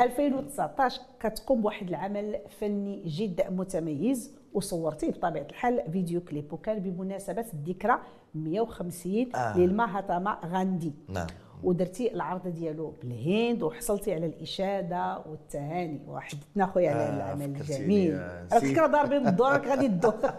2019 0.00 1.00
كتقوم 1.20 1.62
بواحد 1.62 1.88
العمل 1.88 2.38
فني 2.60 3.02
جد 3.06 3.42
متميز. 3.50 4.30
وصورتيه 4.56 5.10
بطبيعة 5.10 5.46
الحال 5.50 5.92
فيديو 5.92 6.20
كليب 6.20 6.52
وكان 6.52 6.78
بمناسبة 6.78 7.44
الذكرى 7.54 7.98
150 8.34 9.28
آه. 9.34 9.56
غاندي. 10.46 10.92
نعم. 11.08 11.26
ودرتي 11.62 12.14
العرض 12.14 12.48
ديالو 12.48 12.94
بالهند 13.02 13.62
وحصلتي 13.62 14.14
على 14.14 14.26
الإشادة 14.26 15.18
والتهاني. 15.26 16.00
وحدثنا 16.08 16.66
خويا 16.66 16.90
على 16.90 17.00
آه، 17.00 17.16
العمل 17.16 17.44
الجميل 17.44 18.14
آه، 18.14 18.42
راك 18.52 18.62
نسيت. 18.64 18.72
فكره 18.72 18.86
ضاربين 18.86 19.26
الدور 19.28 19.68
غادي 19.68 19.86
الدور 19.86 20.14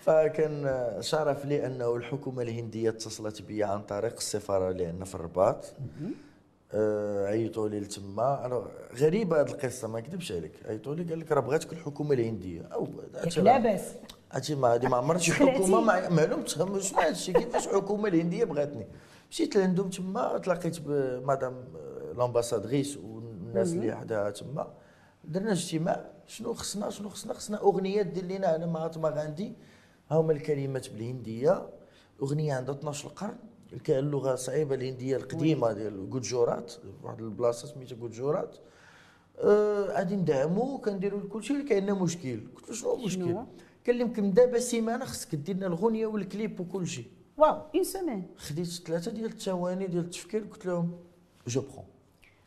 فكان 0.00 0.82
شرف 1.00 1.44
لي 1.44 1.66
أنه 1.66 1.96
الحكومة 1.96 2.42
الهندية 2.42 2.90
اتصلت 2.90 3.42
بي 3.42 3.64
عن 3.64 3.82
طريق 3.82 4.14
السفارة 4.16 4.70
اللي 4.70 4.86
عندنا 4.86 5.04
في 5.04 5.14
الرباط 5.14 5.74
عيطوا 6.74 7.68
لي 7.68 7.80
لتما. 7.80 8.46
أنا 8.46 8.62
غريبة 8.98 9.40
هذه 9.40 9.50
القصة 9.50 9.88
ما 9.88 10.00
نكذبش 10.00 10.32
عليك. 10.32 10.52
عيطوا 10.66 10.94
لي 10.94 11.02
قال 11.04 11.20
لك 11.20 11.32
راه 11.32 11.40
بغاتك 11.40 11.72
الحكومة 11.72 12.14
الهندية. 12.14 12.62
أو 12.62 12.88
لا 13.36 13.58
بأس. 13.58 13.82
هادشي 14.32 14.54
ما 14.54 14.68
هادي 14.68 14.86
ما 14.86 14.96
عمرها 14.96 15.18
شي. 15.18 15.32
حكومه 15.52 15.80
ما 15.80 16.08
معلوم 16.08 16.42
تفهم 16.42 16.80
شنو 16.80 17.00
هادشي 17.00 17.32
كيفاش 17.32 17.68
الحكومة 17.68 18.08
الهندية 18.08 18.44
بغاتني. 18.44 18.86
مشيت 19.30 19.56
لعندهم 19.56 19.90
تما 19.90 20.38
تلاقيت 20.38 20.80
بمدام 20.80 21.64
لامباسادريس 22.16 22.96
والناس 22.96 23.72
اللي 23.72 23.96
حداها 23.96 24.30
تما. 24.30 24.74
درنا 25.24 25.52
اجتماع. 25.52 26.10
شنو 26.26 26.54
خصنا 26.54 26.90
شنو 26.90 27.08
خصنا؟ 27.08 27.34
خصنا 27.34 27.60
أغنية 27.60 28.02
دير 28.02 28.24
لنا 28.24 28.46
على 28.46 28.66
مهاتما 28.66 29.08
غاندي. 29.08 29.52
هما 30.10 30.32
الكلمات 30.32 30.90
بالهندية. 30.90 31.68
أغنية 32.22 32.54
عندها 32.54 32.74
12 32.74 33.08
قرن 33.08 33.36
اللغة 33.88 34.34
صعيبة 34.34 34.74
الهندية 34.74 35.16
القديمة 35.16 35.72
ديال 35.72 35.94
الجوجورات 35.94 36.72
واحد 37.02 37.20
البلاصة 37.20 37.68
سميتها 37.68 37.96
جوجورات. 37.96 38.56
آه، 39.38 39.82
غادي 39.96 40.16
ندعمو 40.16 40.78
كنديروا 40.78 41.20
كل 41.28 41.44
شيء 41.44 41.68
كاين 41.68 41.92
مشكل. 41.94 42.40
قلت 42.56 42.68
له 42.68 42.74
شنو 42.74 42.94
المشكل؟ 42.94 43.34
قال 43.86 43.96
لي 43.96 44.00
يمكن 44.00 44.32
دابا 44.32 44.58
سيمانة 44.58 45.04
خصك 45.04 45.34
دير 45.34 45.56
لنا 45.56 45.66
الغنية 45.66 46.06
والكليب 46.06 46.60
وكل 46.60 46.86
شيء. 46.86 47.06
واو 47.36 47.60
une 47.74 47.84
semaine 47.84 48.26
خديت 48.36 48.66
ثلاثة 48.66 49.10
ديال 49.10 49.24
الثواني 49.26 49.86
ديال 49.86 50.04
التفكير 50.04 50.44
قلت 50.44 50.66
لهم 50.66 50.92
je 51.46 51.60
prends 51.60 51.84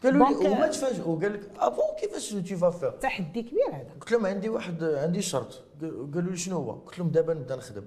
قالوا 0.04 0.42
لي 0.44 0.48
هما 0.48 0.68
تفاجئوا 0.68 1.20
قال 1.20 1.34
لك 1.34 1.50
avant 1.58 1.86
كيفاش 2.00 2.30
tu 2.34 2.56
vas 2.58 2.70
faire 2.70 2.92
تحدي 2.92 3.42
كبير 3.42 3.68
هذا. 3.72 3.88
قلت 4.00 4.12
لهم 4.12 4.26
عندي 4.26 4.50
واحد 4.50 4.84
عندي 4.84 5.22
شرط. 5.22 5.64
قال- 5.82 6.12
قالوا 6.14 6.32
لي 6.32 6.38
شنو 6.38 6.58
هو؟ 6.58 6.72
قلت 6.72 7.00
لهم 7.00 7.10
دابا 7.10 7.34
نبدا 7.34 7.56
نخدم. 7.56 7.84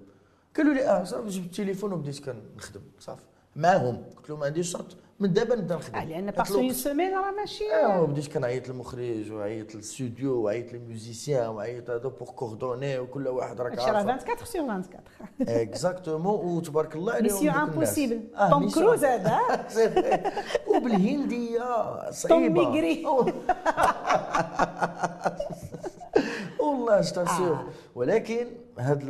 قالوا 0.56 0.74
لي 0.74 0.88
آه 0.88 1.04
صافي 1.04 1.28
جبت 1.28 1.46
التليفون 1.46 1.92
وبديت 1.92 2.18
كنخدم 2.24 2.80
صافي. 3.00 3.22
معاهم. 3.56 4.02
قلت 4.16 4.30
لهم 4.30 4.44
عندي 4.44 4.62
شرط 4.62 4.96
من 5.20 5.32
دابا 5.32 5.56
نبدا 5.56 5.76
نخدم. 5.76 5.96
آه، 5.98 6.04
لأن 6.04 6.30
parce 6.30 6.45
que 6.45 6.54
له- 6.54 6.60
une 6.60 6.72
semaine 6.72 7.14
راه 7.14 7.30
ماشي 7.30 7.72
آه 7.74 8.02
وبديت 8.02 8.32
كنعيط 8.32 8.68
للمخرج 8.68 9.32
وعيط 9.32 9.74
للاستوديو 9.74 10.42
وعيط 10.42 10.72
لل 10.72 10.86
musiciens 10.86 11.48
وعيط 11.48 11.90
هذا 11.90 12.08
pour 12.08 12.28
coordonner 12.28 12.98
وكل 12.98 13.28
واحد 13.28 13.60
راك 13.60 13.78
عارف 13.78 13.96
24 13.96 14.36
sur 14.44 14.60
24 14.60 15.00
exactement 15.48 16.56
وتبارك 16.56 16.96
الله 16.96 17.12
عليهم 17.12 17.34
mission 17.34 17.54
الناس. 17.54 17.68
impossible 17.74 18.20
آه، 18.36 18.50
توم 18.50 18.70
كروز 18.70 19.04
هذا. 19.04 19.38
وبالهندية 20.76 22.10
صعيبة. 22.10 22.28
توم 22.28 22.52
ميغري. 22.72 23.04
والله 26.64 27.02
c'est 27.02 27.33
sûr 27.34 27.52
آه. 27.56 27.66
ولكن 27.94 28.46
هذا 28.78 29.02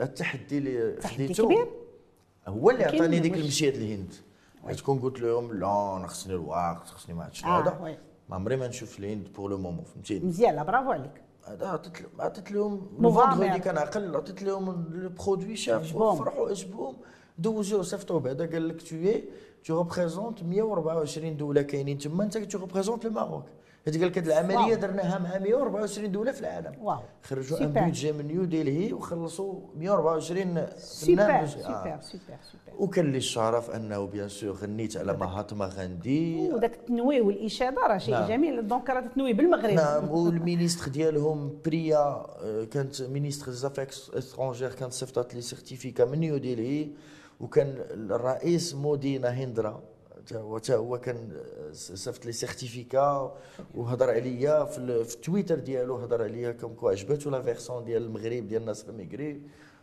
التحدي 0.00 0.58
اللي 0.58 1.00
خديته. 1.00 1.68
هو 2.48 2.70
اللي 2.70 2.84
عطاني 2.84 3.18
ديك 3.18 3.34
المشيات 3.34 3.76
للهند 3.76 4.14
حيت 4.66 4.80
كون 4.80 4.98
قلت 4.98 5.20
لهم 5.20 5.52
لا 5.52 5.96
أنا 5.96 6.06
خصني 6.06 6.34
الوقت 6.34 6.86
خصني 6.88 7.14
ما 7.14 7.24
عرفتش 7.24 7.44
آه، 7.44 7.60
هذا. 7.62 7.98
ما 8.28 8.36
عمري 8.36 8.56
ما 8.56 8.68
نشوف 8.68 8.98
الهند 8.98 9.28
pour 9.32 9.50
le 9.50 9.58
moment 9.58 9.84
فهمتيني 9.84 10.26
مزيان 10.26 10.64
برافو 10.64 10.92
عليك 10.92 11.22
هذا 11.44 11.66
عطيت 11.66 12.00
لهم 12.00 12.10
عطيت 12.20 12.52
لهم. 12.52 12.86
ال 12.98 13.58
vendredi 13.58 13.78
كانعقل 13.78 14.16
عطيت 14.16 14.42
لهم 14.42 14.70
ال 14.70 14.81
produit 14.81 15.56
شافوا 15.56 15.86
عجبهم. 15.86 16.16
فرحوا 16.24 16.48
عجبهم 16.48 16.96
دوزوا 17.38 17.82
صيفطوا 17.82 18.20
بعدا 18.20 18.46
قال 18.52 18.68
لك 18.68 18.82
tu 18.82 18.96
tu 19.64 19.82
représentes 19.82 20.42
124 20.42 21.36
دولة 21.36 21.62
كاينين 21.62 21.98
تما 21.98 22.24
انت 22.24 22.38
tu 22.38 22.58
représentes 22.58 23.04
le 23.04 23.10
Maroc 23.10 23.44
حيت 23.44 23.52
قال 23.86 24.00
لك 24.00 24.18
هذه 24.18 24.26
العملية. 24.26 24.74
درناها 24.74 25.18
مع 25.18 25.38
124 25.38 26.12
دولة 26.12 26.32
في 26.32 26.40
العالم. 26.40 26.72
واو. 26.82 26.98
خرجوا 27.22 27.60
un. 27.60 27.72
budget 27.72 28.12
من 28.12 28.26
نيو 28.26 28.44
ديلهي 28.44 28.92
وخلصوا 28.92 29.60
124 29.76 30.66
سوبر 30.76 31.16
فنان 31.16 31.46
super 31.46 31.64
super 32.00 32.00
super 32.02 32.38
وكان 32.78 33.12
لي 33.12 33.18
الشرف 33.18 33.70
أنه 33.70 34.06
bien 34.06 34.28
sûr 34.28 34.52
غنيت 34.52 34.96
على 34.96 35.12
مهاتما 35.16 35.66
غاندي. 35.66 36.50
وداك 36.52 36.74
التنويه 36.74 37.22
والإشادة 37.22 37.86
راه 37.86 37.98
شيء 37.98 38.14
نعم. 38.14 38.28
جميل. 38.28 38.68
donc 38.68 38.90
راه 38.90 39.00
تتنوي 39.00 39.32
بالمغرب. 39.32 39.74
نعم 39.74 40.10
وال 40.10 40.26
ministre 40.26 40.88
ديالهم 40.88 41.58
بريا 41.64 41.98
آه، 41.98 42.64
كانت 42.70 43.02
ministre 43.02 43.52
affaires 43.52 43.88
étrangères 44.14 44.72
كانت 44.72 44.92
صيفطات 44.92 45.34
لي 45.34 45.40
certificat 45.40 46.04
من 46.04 46.18
نيو 46.20 46.36
ديلي 46.36 46.90
وكان 47.40 47.74
الرئيس 47.90 48.74
مودي 48.74 49.18
ناهيندرا 49.18 49.70
تا 49.70 49.91
هو 50.32 50.58
تا 50.58 50.76
هو 50.76 50.98
كان 50.98 51.32
آه، 51.36 51.72
صيفط 51.72 52.26
لي 52.26 52.32
certificat 52.32 53.34
وهضر 53.74 54.10
عليا 54.10 54.64
في, 54.64 54.78
ال- 54.78 55.04
في 55.04 55.14
التويتر 55.14 55.58
ديالو 55.58 55.96
هضر 55.96 56.22
عليا 56.22 56.52
comme 56.52 56.74
quoi 56.74 56.88
عجباتو 56.88 57.30
la 57.30 57.42
version 57.42 57.84
ديال 57.84 58.02
المغرب 58.02 58.48
ديال 58.48 58.64
ناصر 58.64 58.92
ميغري 58.92 59.42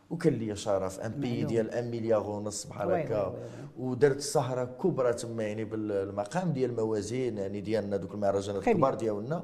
وكان 0.10 0.34
لي 0.34 0.56
شرف. 0.56 1.00
un 1.00 1.12
pays. 1.12 1.44
ديال 1.44 1.68
1 1.68 1.84
مليار 1.92 2.28
ونص 2.30 2.66
بحال 2.68 2.92
هكا. 2.92 3.36
ودرت 3.80 4.20
سهرة 4.20 4.66
كبرى 4.84 5.14
تما 5.14 5.44
يعني 5.44 5.64
بالمقام 5.66 6.52
ديال 6.54 6.70
الموازين 6.70 7.38
يعني 7.38 7.62
ديالنا 7.62 7.98
دوك 7.98 8.14
المهرجانات. 8.14 8.68
الكبار 8.68 8.96
ديالنا. 8.96 9.44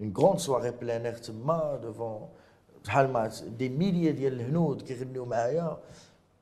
une 0.00 0.12
grande 0.18 0.38
soirée 0.38 0.70
plein 0.70 0.96
air 0.96 1.12
تما 1.12 1.80
devant 1.82 2.28
بحال 2.84 3.12
ما 3.12 3.30
des 3.58 3.68
milliers 3.68 4.10
ديال 4.12 4.32
الهنود 4.32 4.82
كيغنيو 4.82 5.24
معايا. 5.24 5.78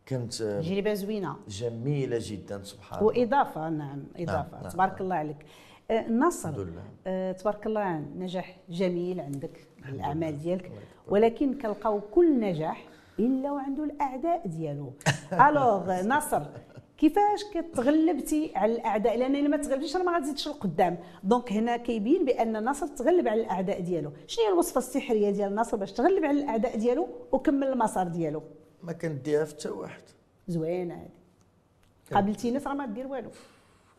كانت 0.09 0.35
تجربة 0.35 0.95
زوينة. 0.95 1.37
جميلة 1.49 2.19
جدا 2.21 2.63
سبحان 2.63 2.99
الله. 3.01 3.07
وإضافة 3.07 3.69
نعم 3.69 4.05
إضافة. 4.17 4.61
نعم، 4.63 4.71
تبارك 4.71 4.93
نعم. 4.93 5.03
الله 5.03 5.15
عليك. 5.15 5.37
آه، 5.91 6.11
نصر. 6.11 6.67
آه، 7.07 7.33
تبارك 7.33 7.67
الله 7.67 7.99
نجاح 7.99 8.57
جميل 8.69 9.21
عندك 9.21 9.67
الأعمال 9.89 10.39
ديالك. 10.39 10.73
ولكن 11.09 11.59
كنلقاو 11.59 12.01
كل 12.01 12.41
نجاح 12.41 12.85
إلا 13.19 13.53
وعنده 13.53 13.85
الأعداء 13.85 14.47
ديالو. 14.47 14.93
alors 15.49 16.03
نصر. 16.03 16.43
كيفاش 16.99 17.45
كتغلبتي 17.55 18.53
على 18.57 18.73
الأعداء؟ 18.73 19.19
لأن 19.19 19.37
إلا 19.37 19.49
ما 19.49 19.57
تغلبتيش 19.57 19.97
راه 19.97 20.03
ما 20.03 20.13
غاتزيدش 20.13 20.49
لقدام. 20.49 20.99
donc 21.23 21.53
هنا 21.53 21.77
كيبين 21.77 22.25
بأن 22.25 22.65
نصر 22.65 22.87
تغلب 22.87 23.29
على 23.29 23.41
الأعداء 23.41 23.81
ديالو. 23.81 24.13
شنو 24.27 24.45
هي 24.45 24.53
الوصفة 24.53 24.79
السحرية 24.79 25.31
ديال 25.31 25.55
نصر 25.55 25.77
باش 25.77 25.93
تغلب 25.93 26.25
على 26.25 26.41
الأعداء 26.41 26.79
ديالو 26.79 27.09
وكمل 27.33 27.69
المسار 27.69 28.09
ديالو؟ 28.09 28.43
ما 28.83 28.93
كنديها 28.93 29.45
في 29.45 29.55
حتى 29.55 29.69
واحد. 29.69 30.03
زوينة 30.49 30.95
هذه. 30.95 31.11
قابلتي 32.13 32.51
ناس 32.51 32.67
راه 32.67 32.75
ما 32.75 32.87
دير 32.87 33.07
والو. 33.07 33.31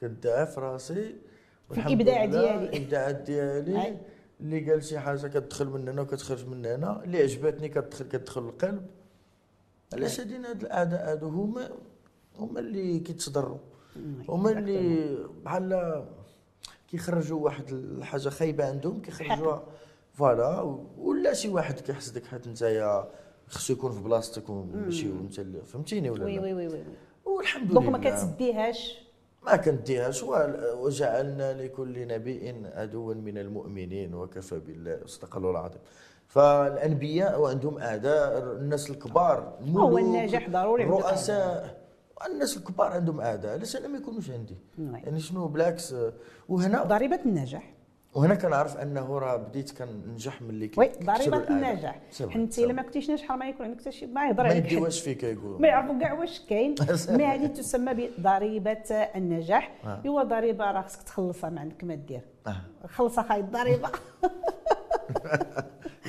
كندعي 0.01 0.47
في 0.47 0.59
راسي. 0.59 1.15
الإبداع 1.71 2.23
لله 2.23 2.41
ديالي. 2.41 2.69
الابداعات 2.69 3.15
ديالي. 3.15 3.97
اللي 4.39 4.71
قال 4.71 4.83
شي 4.83 4.99
حاجة 4.99 5.27
كتدخل 5.27 5.67
من 5.67 5.89
هنا 5.89 6.01
وكتخرج 6.01 6.47
من 6.47 6.65
هنا. 6.65 7.03
اللي 7.03 7.17
عجبتني 7.21 7.69
كتدخل 7.69 8.05
كتدخل 8.05 8.41
القلب. 8.41 8.87
علاش 9.93 10.19
هادين 10.19 10.45
هاد 10.45 10.61
الأعداء 10.61 11.11
هادو 11.11 11.27
هما 11.27 11.69
هما 12.35 12.59
اللي 12.59 12.99
كيتصدروا. 12.99 13.57
هما 14.29 14.51
اللي 14.51 15.17
بحال 15.43 16.05
كيخرجوا 16.87 17.39
واحد 17.39 17.69
الحاجة 17.69 18.29
خايبة 18.29 18.69
عندهم 18.69 19.01
كيخرجوها 19.01 19.63
voilà 20.13 20.61
ولا 20.97 21.33
شي 21.33 21.49
واحد 21.49 21.79
كيحسدك 21.79 22.25
حيت 22.25 22.47
نتايا 22.47 23.11
خصو 23.49 23.73
يكون 23.73 23.91
في 23.91 24.01
بلاصتك 24.01 24.49
وماشي 24.49 25.09
وانت 25.09 25.39
اللي 25.39 25.61
فهمتيني 25.61 26.09
ولا 26.09 26.25
وي 26.25 26.35
لا؟ 26.35 26.41
وي 26.41 26.53
وي 26.53 26.67
وي 26.67 26.83
والحمد 27.25 27.67
دونك 27.67 27.83
لله. 27.83 27.91
ما 27.91 28.09
كتديهاش 28.09 29.09
ما 29.45 29.55
كنديهاش. 29.55 30.23
وجعلنا 30.77 31.61
لكل 31.61 32.07
نبي 32.07 32.55
عدوا 32.73 33.13
من 33.13 33.37
المؤمنين 33.37 34.15
وكفى 34.15 34.59
بالله. 34.59 34.99
صدق 35.05 35.37
الله 35.37 35.51
العظيم. 35.51 35.81
فالأنبياء 36.27 37.41
وعندهم 37.41 37.77
أعداء 37.77 38.43
الناس 38.53 38.89
الكبار 38.89 39.59
هو 39.75 39.97
الناجح 39.97 40.49
ضروري 40.49 40.83
الرؤساء 40.83 41.79
الناس 42.27 42.57
الكبار 42.57 42.87
عندهم 42.91 43.21
أعداء. 43.21 43.53
علاش 43.53 43.75
أنا 43.75 43.87
ما 43.87 43.97
يكونوش 43.97 44.29
عندي. 44.29 44.57
oui. 44.77 44.99
يعني 45.03 45.19
شنو 45.19 45.47
بالعكس. 45.47 45.95
وهنا 46.49 46.83
ضريبة 46.83 47.19
النجاح. 47.25 47.73
وهنا 48.13 48.35
كنعرف 48.35 48.77
انه 48.77 49.17
راه 49.19 49.35
بديت 49.35 49.71
كننجح 49.77 50.41
ملي 50.41 50.71
oui 50.77 50.91
ضريبة. 51.03 51.37
النجاح 51.49 51.99
vrai، 52.11 52.47
الا 52.57 52.73
ما 52.73 52.81
كنتيش 52.81 53.09
ناجحه 53.09 53.35
ما 53.35 53.49
يكون 53.49 53.65
عندك 53.65 53.81
حتى 53.81 53.91
شي 53.91 54.05
ما 54.05 54.27
يهضر 54.27 54.43
ما 54.43 54.49
عليك 54.49 54.63
حد. 54.65 54.71
يديوش 54.71 54.99
فيك 54.99 55.23
يقولوا 55.23 55.59
ما 55.59 55.67
يعرفوا 55.67 55.99
كاع 55.99 56.13
واش 56.13 56.39
كاين 56.45 56.75
mais 57.09 57.25
هذه 57.25 57.45
تسمى 57.47 57.93
بضريبه 58.17 58.71
النجاح 59.15 59.71
آه. 59.85 60.01
ايوا 60.05 60.23
ضريبة 60.23 60.71
راه 60.71 60.81
خصك 60.81 61.03
تخلصها 61.03 61.49
ما 61.49 61.61
عندك 61.61 61.83
ما 61.83 61.95
دير 61.95 62.21
آه. 62.47 62.61
خلصها 62.87 63.23
خاي 63.23 63.39
الضريبه 63.39 63.89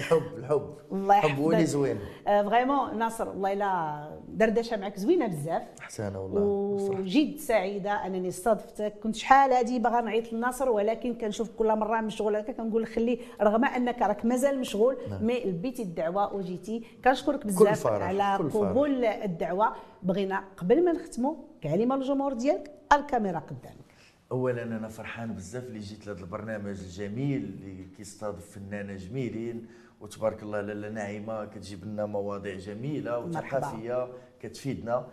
الحب 0.00 0.38
الحب. 0.38 0.74
الله 0.92 1.18
الحب 1.18 1.38
هو 1.38 1.50
اللي 1.50 1.62
يحفظك. 1.62 1.72
زوين. 1.72 1.98
vraiment 2.24 2.98
نصر 2.98 3.28
والله 3.28 3.52
إلا 3.52 4.20
دردشة 4.28 4.76
معك 4.76 4.96
زوينة 4.96 5.26
بزاف. 5.26 5.62
احسانه 5.80 6.20
والله. 6.20 6.40
وجد 6.40 7.36
سعيدة 7.36 8.06
أنني 8.06 8.28
استضفتك 8.28 8.94
كنت 9.02 9.16
شحال 9.16 9.52
هذه 9.52 9.78
باغا 9.78 10.00
نعيط 10.00 10.32
للناصر 10.32 10.70
ولكن 10.70 11.14
كنشوف 11.14 11.50
كل 11.50 11.76
مرة 11.76 12.00
مشغول 12.00 12.36
هكا 12.36 12.52
كنقول 12.52 12.86
خلي 12.86 13.20
رغم 13.42 13.64
أنك 13.64 14.02
راك 14.02 14.24
مازال 14.24 14.60
مشغول 14.60 14.96
مي 15.20 15.44
لبيتي 15.44 15.82
الدعوة 15.82 16.34
وجيتي. 16.34 16.84
كنشكرك 17.04 17.46
بزاف 17.46 17.86
على. 17.86 18.36
قبول 18.36 19.04
الدعوة. 19.04 19.72
بغينا 20.02 20.44
قبل 20.56 20.84
ما 20.84 20.92
نختموا 20.92 21.34
كلمة 21.62 21.96
للجمهور 21.96 22.32
ديالك 22.32 22.70
الكاميرا 22.92 23.38
قدامك. 23.38 23.90
اولا 24.32 24.62
أنا 24.62 24.88
فرحان 24.88 25.32
بزاف 25.32 25.64
اللي 25.64 25.78
جيت 25.78 26.06
لهذا 26.06 26.20
البرنامج 26.20 26.80
الجميل 26.80 27.42
اللي 27.42 27.86
كيستضيف 27.96 28.50
فنانة 28.50 28.94
جميلين. 28.94 29.66
وتبارك 30.00 30.42
الله 30.42 30.60
لاله 30.60 30.88
ناعمه 30.88 31.44
كتجيب 31.44 31.84
لنا 31.84 32.06
مواضيع 32.06 32.54
جميلة. 32.56 33.18
وثقافيه 33.18 34.08
كتفيدنا. 34.42 35.06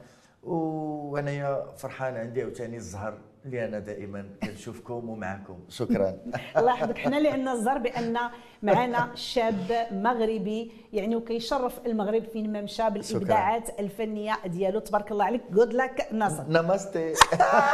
وأنايا 0.43 1.65
فرحان 1.77 2.15
عندي 2.17 2.41
عاوتاني 2.41 2.77
الزهر 2.77 3.17
اللي 3.45 3.65
أنا 3.65 3.79
دائما 3.79 4.29
كنشوفكم 4.43 5.09
ومعكم. 5.09 5.59
شكرا. 5.69 6.17
الله 6.57 6.71
يحفظك. 6.71 6.97
حنا 6.97 7.17
اللي 7.17 7.29
عندنا 7.29 7.53
الزهر 7.53 7.77
بأن 7.77 8.17
معنا 8.63 9.15
شاب 9.15 9.87
مغربي 9.91 10.71
يعني 10.93 11.15
وكيشرف 11.15 11.85
المغرب 11.85 12.23
فين 12.23 12.51
ما 12.51 12.61
مشى 12.61 12.89
بالابداعات 12.89 13.79
الفنية 13.79 14.33
ديالو. 14.45 14.79
تبارك 14.79 15.11
الله 15.11 15.25
عليك. 15.25 15.41
good 15.51 15.73
luck 15.73 16.07
نصر 16.11 16.43
नमस्ते. 16.49 17.13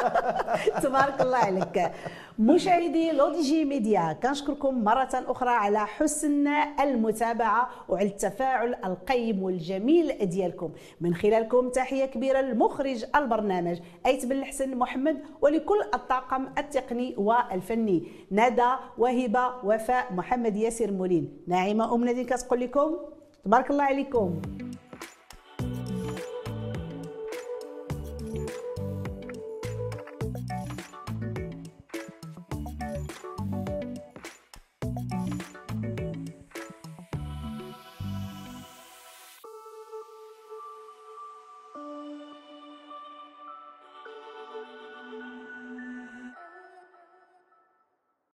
تبارك 0.83 1.21
الله 1.21 1.37
عليك. 1.37 1.91
مشاهدي 2.39 3.11
LODJ 3.11 3.65
Media 3.65 4.13
كنشكركم 4.23 4.83
مرة 4.83 5.09
أخرى 5.13 5.49
على 5.49 5.87
حسن 5.87 6.47
المتابعة 6.79 7.69
وعلى 7.89 8.07
التفاعل 8.07 8.75
القيم 8.85 9.43
والجميل 9.43 10.29
ديالكم. 10.29 10.71
من 11.01 11.15
خلالكم 11.15 11.69
تحية 11.69 12.05
كبيرة 12.05 12.41
لمخرج 12.41 13.05
البرنامج 13.15 13.79
أيت 14.05 14.25
بن 14.25 14.31
الحسن 14.31 14.77
محمد 14.77 15.19
ولكل 15.41 15.81
الطاقم 15.93 16.47
التقني 16.57 17.15
والفني 17.17 18.03
ندى 18.31 18.71
وهبة 18.97 19.53
وفاء 19.63 20.13
محمد 20.13 20.55
ياسر 20.55 20.91
مولين. 20.91 21.37
ناعمة 21.47 21.95
أم 21.95 22.03
نادين 22.03 22.25
كتقول 22.25 22.59
لكم 22.59 22.97
تبارك 23.45 23.71
الله 23.71 23.83
عليكم. 23.83 24.41